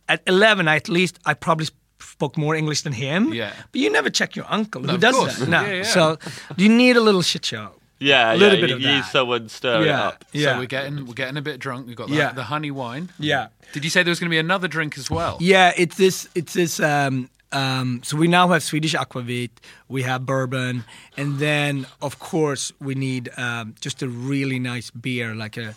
[0.09, 1.67] at 11, at least I probably
[2.01, 3.35] spoke more English than him.
[3.35, 3.53] Yeah.
[3.71, 4.83] But you never check your uncle.
[4.83, 5.37] Who of does course.
[5.39, 5.49] that?
[5.49, 5.61] No.
[5.67, 5.83] Yeah, yeah.
[5.83, 6.19] So
[6.57, 7.75] you need a little shit show.
[8.03, 8.61] Yeah, A little yeah.
[8.61, 9.13] bit you, of you need that.
[9.13, 10.09] someone stir it Yeah.
[10.09, 10.25] up.
[10.33, 10.53] Yeah.
[10.55, 11.87] So we're getting we're getting a bit drunk.
[11.87, 12.33] We've got the, Yeah.
[12.33, 13.11] the honey wine.
[13.19, 13.49] Yeah.
[13.73, 15.37] Did you say there was going to be another drink as well?
[15.41, 16.29] Yeah, it's this.
[16.35, 16.81] It's this.
[16.81, 19.51] Um, um, so we now have Swedish aquavit,
[19.89, 20.85] we have bourbon,
[21.19, 25.75] and then of course we need um, just a really nice beer, like a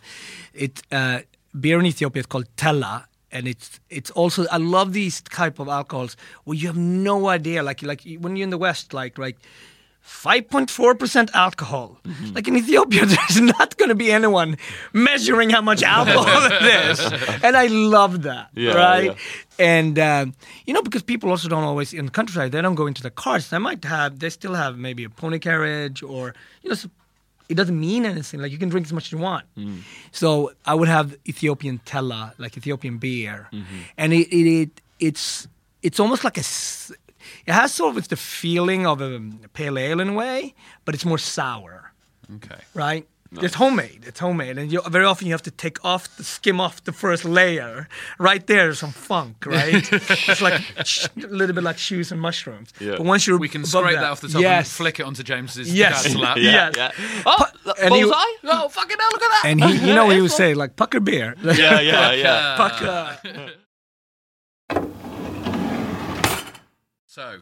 [0.53, 1.19] it uh,
[1.59, 3.07] beer in Ethiopia is called Tella.
[3.31, 6.15] And it's it's also I love these type of alcohols
[6.45, 9.37] where you have no idea like like when you're in the West like like
[10.05, 11.99] 5.4% alcohol.
[12.03, 12.33] Mm-hmm.
[12.33, 14.57] Like in Ethiopia, there's not going to be anyone
[14.93, 16.99] measuring how much alcohol it is.
[17.43, 18.49] And I love that.
[18.53, 19.05] Yeah, right?
[19.05, 19.15] yeah.
[19.57, 20.33] And, um,
[20.65, 23.11] you know, because people also don't always, in the countryside, they don't go into the
[23.11, 23.49] cars.
[23.49, 26.87] They might have, they still have maybe a pony carriage or, you know, s-
[27.47, 28.41] it doesn't mean anything.
[28.41, 29.45] Like you can drink as much as you want.
[29.57, 29.81] Mm.
[30.11, 33.77] So I would have Ethiopian tella, like Ethiopian beer, mm-hmm.
[33.97, 35.47] and it, it, it it's
[35.83, 36.43] it's almost like a.
[37.25, 39.19] s- It has sort of the feeling of a
[39.53, 40.53] pale ale in a way,
[40.85, 41.91] but it's more sour
[42.35, 42.61] Okay.
[42.73, 43.07] right?
[43.41, 44.05] It's homemade.
[44.07, 46.93] It's homemade, and you, very often you have to take off, the, skim off the
[46.93, 47.89] first layer.
[48.17, 49.85] Right there, is some funk, right?
[50.29, 52.69] it's like a little bit like shoes and mushrooms.
[52.79, 52.91] Yeah.
[52.97, 54.59] But once you're We can scrape that, that, off the top yes.
[54.59, 56.03] and flick it onto James's Yes.
[56.03, 56.37] dad's lap.
[56.39, 56.71] Yeah.
[56.77, 56.91] yeah.
[57.25, 57.45] Oh,
[57.81, 58.33] and you- bullseye!
[58.45, 59.41] Oh, fucking hell, look at that!
[59.49, 61.35] And he, you know what he would say, like pucker beer.
[61.43, 62.55] yeah, yeah, yeah.
[62.55, 63.51] pucker.
[67.15, 67.37] So,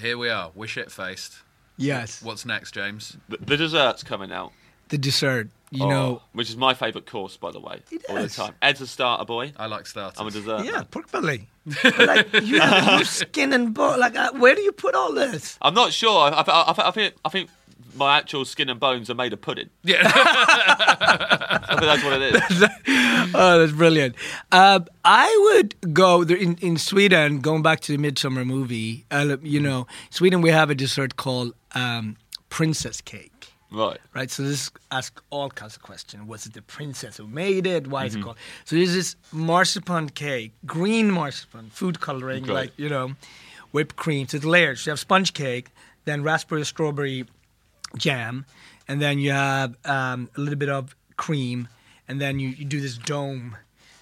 [0.00, 0.52] here we are.
[0.54, 1.34] We're shit faced.
[1.76, 3.16] Yes, What's next, James?
[3.28, 4.52] The, the dessert's coming out.
[4.90, 5.48] the dessert.
[5.72, 8.54] You Oh, know, which is my favourite course, by the way, It all the time.
[8.62, 9.54] Ed's a starter boy.
[9.56, 10.20] I like starters.
[10.20, 10.64] I'm a dessert.
[10.64, 10.84] yeah, man.
[10.84, 11.48] pork belly.
[11.82, 13.98] But like you have your skin and bone.
[13.98, 15.58] Like, uh, where do you put all this?
[15.60, 16.20] I'm not sure.
[16.20, 17.50] I, I, I, I think I think
[17.96, 19.70] my actual skin and bones are made of pudding.
[19.84, 20.02] Yeah.
[20.04, 22.68] I think that's what it is.
[23.34, 24.14] Oh, that's brilliant.
[24.50, 29.36] Uh, I would go there in, in Sweden, going back to the Midsummer movie, uh,
[29.42, 32.16] you know, Sweden, we have a dessert called um,
[32.50, 33.54] princess cake.
[33.70, 33.98] right.
[34.14, 36.26] Right, so this ask all kinds of questions.
[36.28, 37.86] Was it the princess who made it?
[37.86, 38.36] Why is it called?
[38.64, 42.52] So this is marzipan cake, green marzipan, food coloring, Okay.
[42.52, 43.12] like you know,
[43.70, 44.26] whipped cream.
[44.28, 44.82] So it's layers.
[44.82, 45.70] So you have sponge cake,
[46.04, 47.24] then raspberry strawberry
[47.96, 48.46] jam,
[48.88, 51.68] and then you have um, a little bit of cream,
[52.08, 53.56] and then you, you do this dome.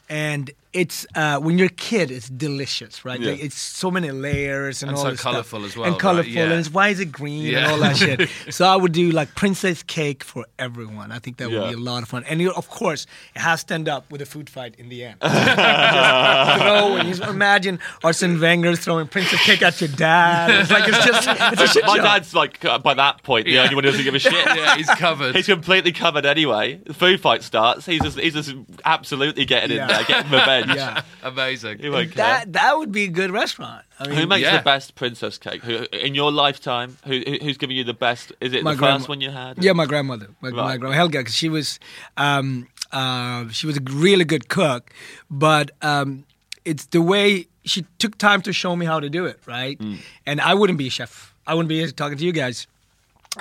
[0.08, 3.18] And it's uh, when you're a kid, it's delicious, right?
[3.20, 3.32] Yeah.
[3.32, 5.32] Like, it's so many layers and, And all so this stuff.
[5.32, 6.00] colourful as well, and right?
[6.00, 6.44] colorful, Yeah.
[6.44, 8.28] and it's, why is it green and all that shit.
[8.50, 11.10] so I would do like princess cake for everyone.
[11.12, 11.68] I think that would Yeah.
[11.68, 12.24] be a lot of fun.
[12.28, 15.04] And you, of course, it has to end up with a food fight in the
[15.04, 15.16] end.
[15.20, 20.50] throw and you imagine Arsene Wenger throwing princess cake at your dad.
[20.60, 22.02] It's like it's just it's a shit My show.
[22.02, 23.62] dad's like uh, by that point the Yeah.
[23.62, 24.32] only one who doesn't give a shit.
[24.46, 25.34] yeah, he's covered.
[25.34, 26.76] He's completely covered anyway.
[26.86, 27.86] The food fight starts.
[27.86, 28.54] He's just he's just
[28.84, 30.30] absolutely getting in there, getting
[30.68, 30.76] revenge.
[30.78, 31.02] Yeah.
[31.28, 31.78] Amazing.
[31.78, 32.24] He won't care.
[32.24, 33.84] That that would be a good restaurant.
[33.98, 34.56] I mean, Who makes Yeah.
[34.58, 35.62] the best princess cake?
[35.62, 36.96] Who in your lifetime?
[37.06, 38.32] Who who- who's giving you the best?
[38.40, 39.62] Is it My the grandma- first one you had?
[39.62, 41.78] Yeah, my grandmother, my, my grandma Helga, because she was,
[42.16, 44.90] um, uh, she was a really good cook,
[45.30, 46.24] but um,
[46.64, 49.78] it's the way she took time to show me how to do it, right?
[49.78, 49.98] Mm.
[50.26, 51.34] And I wouldn't be a chef.
[51.46, 52.66] I wouldn't be here talking to you guys.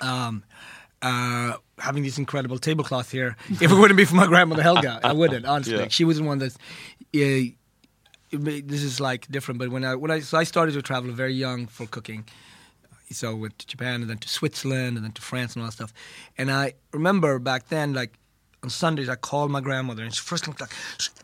[0.02, 0.44] Um,
[1.02, 3.38] uh, having this incredible tablecloth here.
[3.50, 5.46] If it wouldn't be for my grandmother Helga, I wouldn't.
[5.54, 5.88] Honestly, Yeah.
[5.90, 6.54] she was the one that.
[7.14, 7.56] It
[8.32, 11.34] this is like different, but when I when I so I started to travel very
[11.34, 12.26] young for cooking,
[13.12, 15.68] so I went to Japan and then to Switzerland and then to France and all
[15.68, 15.94] that stuff.
[16.38, 18.14] And I remember back then, like
[18.62, 20.72] on Sundays, I called my grandmother and she first looked like,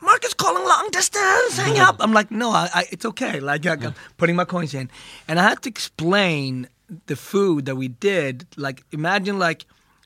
[0.01, 3.65] "Mark is calling long distance, hang up." I'm like, "No, I, I, it's okay." Like
[3.65, 4.89] I'm putting my coins in,
[5.27, 6.67] and I had to explain
[7.05, 8.47] the food that we did.
[8.57, 9.65] Like imagine like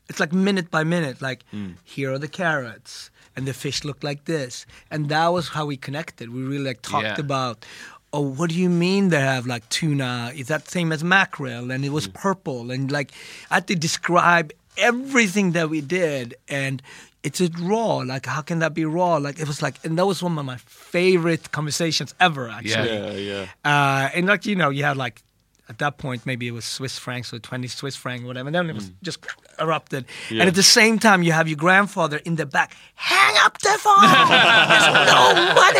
[0.09, 1.21] it's like minute by minute.
[1.21, 1.75] Like mm.
[1.86, 3.09] here are the carrots.
[3.39, 6.25] And the fish looked like this, and that was how we connected.
[6.35, 7.25] We really like talked Yeah.
[7.27, 7.65] about
[8.11, 10.31] oh, what do you mean they have like tuna?
[10.35, 11.71] Is that same as mackerel?
[11.71, 12.71] And it was purple.
[12.73, 13.11] And like,
[13.51, 16.33] I had to describe everything that we did.
[16.47, 16.81] And
[17.21, 17.97] it's a raw.
[17.97, 19.17] Like, how can that be raw?
[19.17, 22.89] Like, it was like, and that was one of my favorite conversations ever, actually.
[22.89, 23.45] Yeah, yeah.
[23.63, 25.21] Uh, and like, you know, you had like,
[25.70, 28.47] at that point, maybe it was Swiss francs or 20 Swiss franc, whatever.
[28.47, 29.20] And then it was just
[29.59, 30.05] erupted.
[30.30, 30.41] Yeah.
[30.41, 33.78] And at the same time, you have your grandfather in the back, hang up the
[33.80, 34.01] phone.
[34.01, 35.80] There's no money.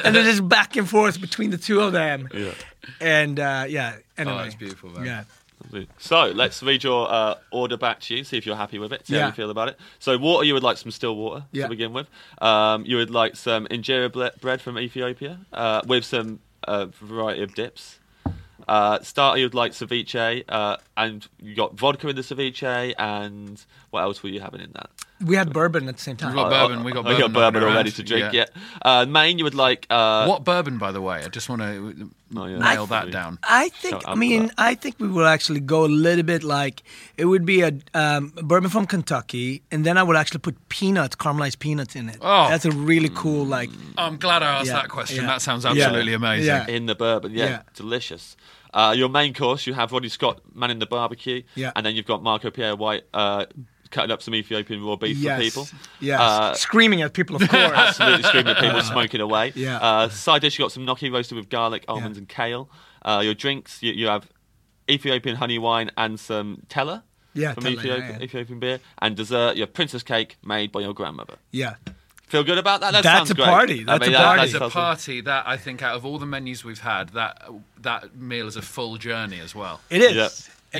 [0.04, 2.28] and it is back and forth between the two of them.
[2.34, 2.52] Yeah.
[3.00, 4.36] And uh, yeah, anyway.
[4.36, 5.04] Oh, that's beautiful, man.
[5.06, 5.24] Yeah.
[5.98, 8.22] So let's read your uh, order back to you.
[8.24, 9.04] See if you're happy with it.
[9.06, 9.76] See how you feel about it.
[9.98, 11.64] So water, you would like some still water Yeah.
[11.64, 12.06] to begin with.
[12.40, 14.08] Um, you would like some injera
[14.40, 17.98] bread from Ethiopia uh, with some uh, variety of dips.
[18.68, 23.64] Uh, starter, you'd like ceviche, uh, and you got vodka in the ceviche, and
[23.96, 24.90] what else were you having in that?
[25.24, 26.28] We had bourbon at the same time.
[26.34, 26.84] We've got bourbon.
[26.84, 27.16] We got Oh, bourbon.
[27.16, 28.32] you got bourbon already to drink.
[28.34, 28.44] Yeah.
[28.54, 28.90] Yeah.
[28.90, 29.86] Uh, main, you would like.
[29.88, 31.18] Uh, What bourbon, by the way?
[31.24, 32.58] I just want to Oh, yeah.
[32.58, 33.38] nail I- that down.
[33.42, 34.02] I think.
[34.06, 36.82] I mean, I think we will actually go a little bit like
[37.16, 41.16] it would be a um, bourbon from Kentucky, and then I would actually put peanuts,
[41.16, 42.18] caramelized peanuts in it.
[42.20, 42.48] Oh.
[42.50, 43.70] that's a really cool like.
[43.96, 45.22] I'm glad I asked Yeah, that question.
[45.24, 45.30] yeah.
[45.32, 45.70] That sounds Yeah.
[45.72, 46.46] absolutely amazing.
[46.46, 46.66] Yeah.
[46.76, 47.32] in the bourbon.
[47.32, 47.62] Yeah, Yeah.
[47.74, 48.36] delicious.
[48.76, 51.72] Uh, your main course, you have Rodney Scott manning the barbecue, Yeah.
[51.74, 53.46] and then you've got Marco Pierre White uh,
[53.90, 55.38] cutting up some Ethiopian raw beef yes.
[55.38, 55.68] for people.
[56.00, 56.20] Yes.
[56.20, 57.72] Uh, Screaming at people, of course.
[57.74, 59.52] Absolutely screaming at people smoking away.
[59.54, 59.78] Yeah.
[59.78, 62.20] Uh, side dish, you've got some gnocchi roasted with garlic, almonds, Yeah.
[62.20, 62.68] and kale.
[63.02, 64.28] Uh, your drinks, you, you have
[64.90, 67.02] Ethiopian honey wine and some Tella.
[67.34, 68.24] Yeah, from Tella, Ethiopian, yeah, yeah.
[68.24, 68.80] Ethiopian beer.
[68.98, 71.36] And dessert, your princess cake made by your grandmother.
[71.50, 71.74] yeah.
[72.26, 72.92] Feel good about that?
[72.92, 73.44] That That's sounds a great.
[73.46, 73.84] party.
[73.84, 74.42] That's a that- party.
[74.42, 77.42] As a party, that I think out of all the menus we've had, that
[77.82, 79.80] that meal is a full journey as well.
[79.90, 80.14] It is.
[80.14, 80.28] Yeah.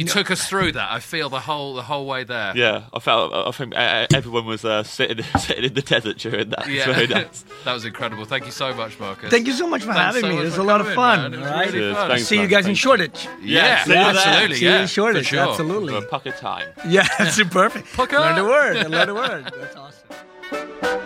[0.01, 0.91] You took us through that.
[0.93, 2.53] I feel the whole the whole way there.
[2.55, 3.33] Yeah, I felt.
[3.33, 6.69] I think uh, everyone was uh, sitting sitting in the desert during that.
[6.69, 7.45] Yeah, very nice.
[7.65, 8.25] that was incredible.
[8.27, 9.31] Thank you so much, Marcus.
[9.31, 10.35] Thank you so much for Thanks having so me.
[10.35, 11.31] much It was a lot of fun.
[11.31, 11.35] man.
[11.35, 11.67] It was all right?
[11.69, 11.97] really Cheers.
[11.97, 12.09] fun.
[12.11, 12.51] Thanks, See you man.
[12.51, 13.29] guys in Thank Shoreditch.
[13.41, 14.57] Yeah, see absolutely.
[14.57, 15.27] See you yeah, in Shoreditch.
[15.29, 15.49] sure.
[15.49, 15.93] Absolutely.
[16.01, 16.69] For a puck of time.
[16.89, 17.91] Yeah, that's perfect.
[17.95, 18.19] Pucker.
[18.19, 18.77] Learn the word.
[18.77, 19.45] I learned the word.
[19.57, 21.06] That's awesome.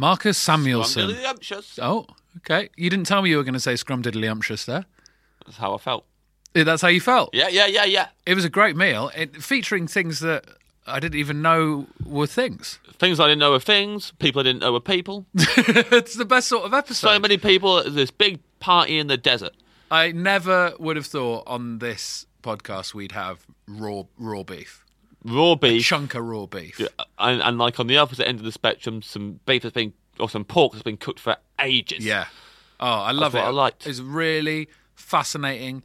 [0.00, 1.10] Marcus Samuelsson.
[1.10, 1.78] Scrumdiddlyumptious.
[1.82, 2.06] Oh,
[2.38, 2.70] okay.
[2.74, 4.86] You didn't tell me you were going to say scrumdiddlyumptious there.
[5.44, 6.06] That's how I felt.
[6.54, 7.30] Yeah, That's how you felt.
[7.34, 8.08] Yeah, yeah, yeah, yeah.
[8.24, 10.46] It was a great meal, it, featuring things that
[10.86, 12.80] I didn't even know were things.
[12.98, 14.12] Things I didn't know were things.
[14.18, 15.26] People I didn't know were people.
[15.34, 17.08] it's the best sort of episode.
[17.08, 17.82] So many people.
[17.88, 19.52] This big party in the desert.
[19.90, 24.84] I never would have thought on this podcast we'd have raw raw beef,
[25.24, 25.84] Raw beef.
[25.84, 26.80] chunk of raw beef.
[27.18, 30.28] and, and like on the opposite end of the spectrum, some beef has been or
[30.28, 32.04] some pork has been cooked for ages.
[32.04, 32.26] Yeah.
[32.78, 33.40] Oh, I love it.
[33.40, 33.86] I liked.
[33.86, 35.82] It's really fascinating,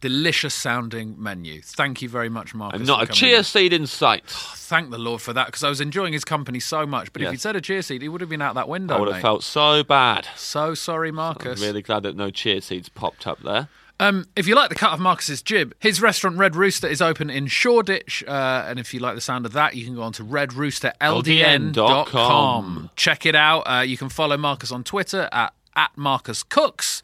[0.00, 1.60] delicious sounding menu.
[1.62, 2.78] Thank you very much, Marcus.
[2.80, 3.44] And not a chia in.
[3.44, 4.24] seed in sight.
[4.28, 7.12] Oh, thank the Lord for that because I was enjoying his company so much.
[7.12, 8.96] But if he'd said a chia seed, he would have been out that window.
[8.96, 9.22] I would have mate.
[9.22, 10.28] felt so bad.
[10.36, 11.60] so sorry, I'm Marcus.
[11.60, 13.68] really glad that no chia seeds popped up there.
[14.00, 17.30] Um, if you like the cut of Marcus's jib, his restaurant Red Rooster is open
[17.30, 20.12] in Shoreditch, uh, and if you like the sound of that, you can go on
[20.12, 21.22] to redroosterldn.com.
[21.24, 22.90] LDN.com.
[22.96, 23.60] Check it out.
[23.62, 27.02] Uh, you can follow Marcus on Twitter at at Marcus Cooks.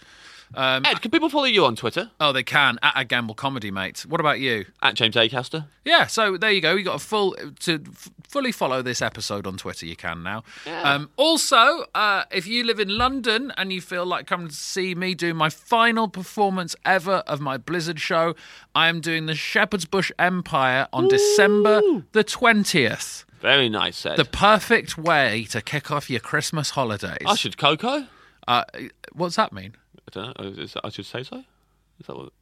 [0.56, 2.10] Um, Ed, can people follow you on Twitter?
[2.20, 4.04] oh, they can at a Gamble Comedy, mate.
[4.08, 4.66] What about you?
[4.82, 5.66] At James Acaster.
[5.84, 6.74] Yeah, so there you go.
[6.74, 9.86] You got a full to f- fully follow this episode on Twitter.
[9.86, 10.42] You can now.
[10.66, 14.94] Um, also, uh, if you live in London and you feel like coming to see
[14.94, 18.34] me do my final performance ever of my Blizzard show,
[18.74, 21.80] I am doing the Shepherd's Bush Empire on December
[22.12, 23.24] the twentieth.
[23.40, 24.16] Very nice, Ed.
[24.16, 27.18] The perfect way to kick off your Christmas holidays.
[27.26, 28.06] I should Coco?
[28.48, 28.64] Uh,
[29.12, 29.74] what's that mean?
[30.16, 30.58] I don't.
[30.58, 31.38] Is, I should say so?
[32.00, 32.32] Is that what?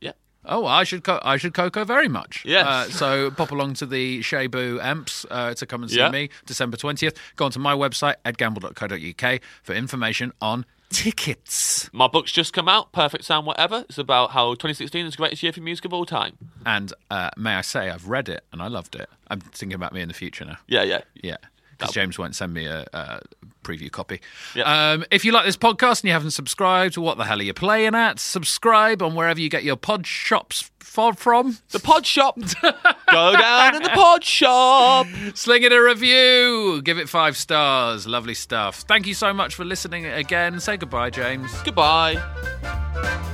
[0.00, 0.12] Yeah.
[0.46, 2.42] Oh, I should co- I should Coco very much.
[2.46, 2.66] Yes.
[2.66, 6.10] Uh, so pop along to the Shebu Amps uh, to come and see Yeah.
[6.10, 7.16] me December 20th.
[7.36, 11.88] Go onto my website, edgamble.co.uk, for information on tickets.
[11.92, 13.84] My book's just come out, Perfect Sound Whatever.
[13.88, 16.36] It's about how 2016 is the greatest year for music of all time.
[16.66, 19.08] And uh, may I say, I've read it and I loved it.
[19.28, 20.58] I'm thinking about me in the future now.
[20.66, 21.00] Yeah, yeah.
[21.22, 21.36] Yeah.
[21.78, 23.20] Because James won't send me a, a
[23.64, 24.20] preview copy.
[24.54, 24.92] Yeah.
[24.92, 27.54] Um, if you like this podcast and you haven't subscribed, what the hell are you
[27.54, 28.20] playing at?
[28.20, 31.58] Subscribe on wherever you get your pod shops for, from.
[31.70, 32.38] The pod shop.
[32.38, 35.06] Go down in the pod shop.
[35.34, 36.82] Sling it a review.
[36.82, 38.06] Give it five stars.
[38.06, 38.84] Lovely stuff.
[38.86, 40.60] Thank you so much for listening again.
[40.60, 41.52] Say goodbye, James.
[41.62, 43.33] Goodbye.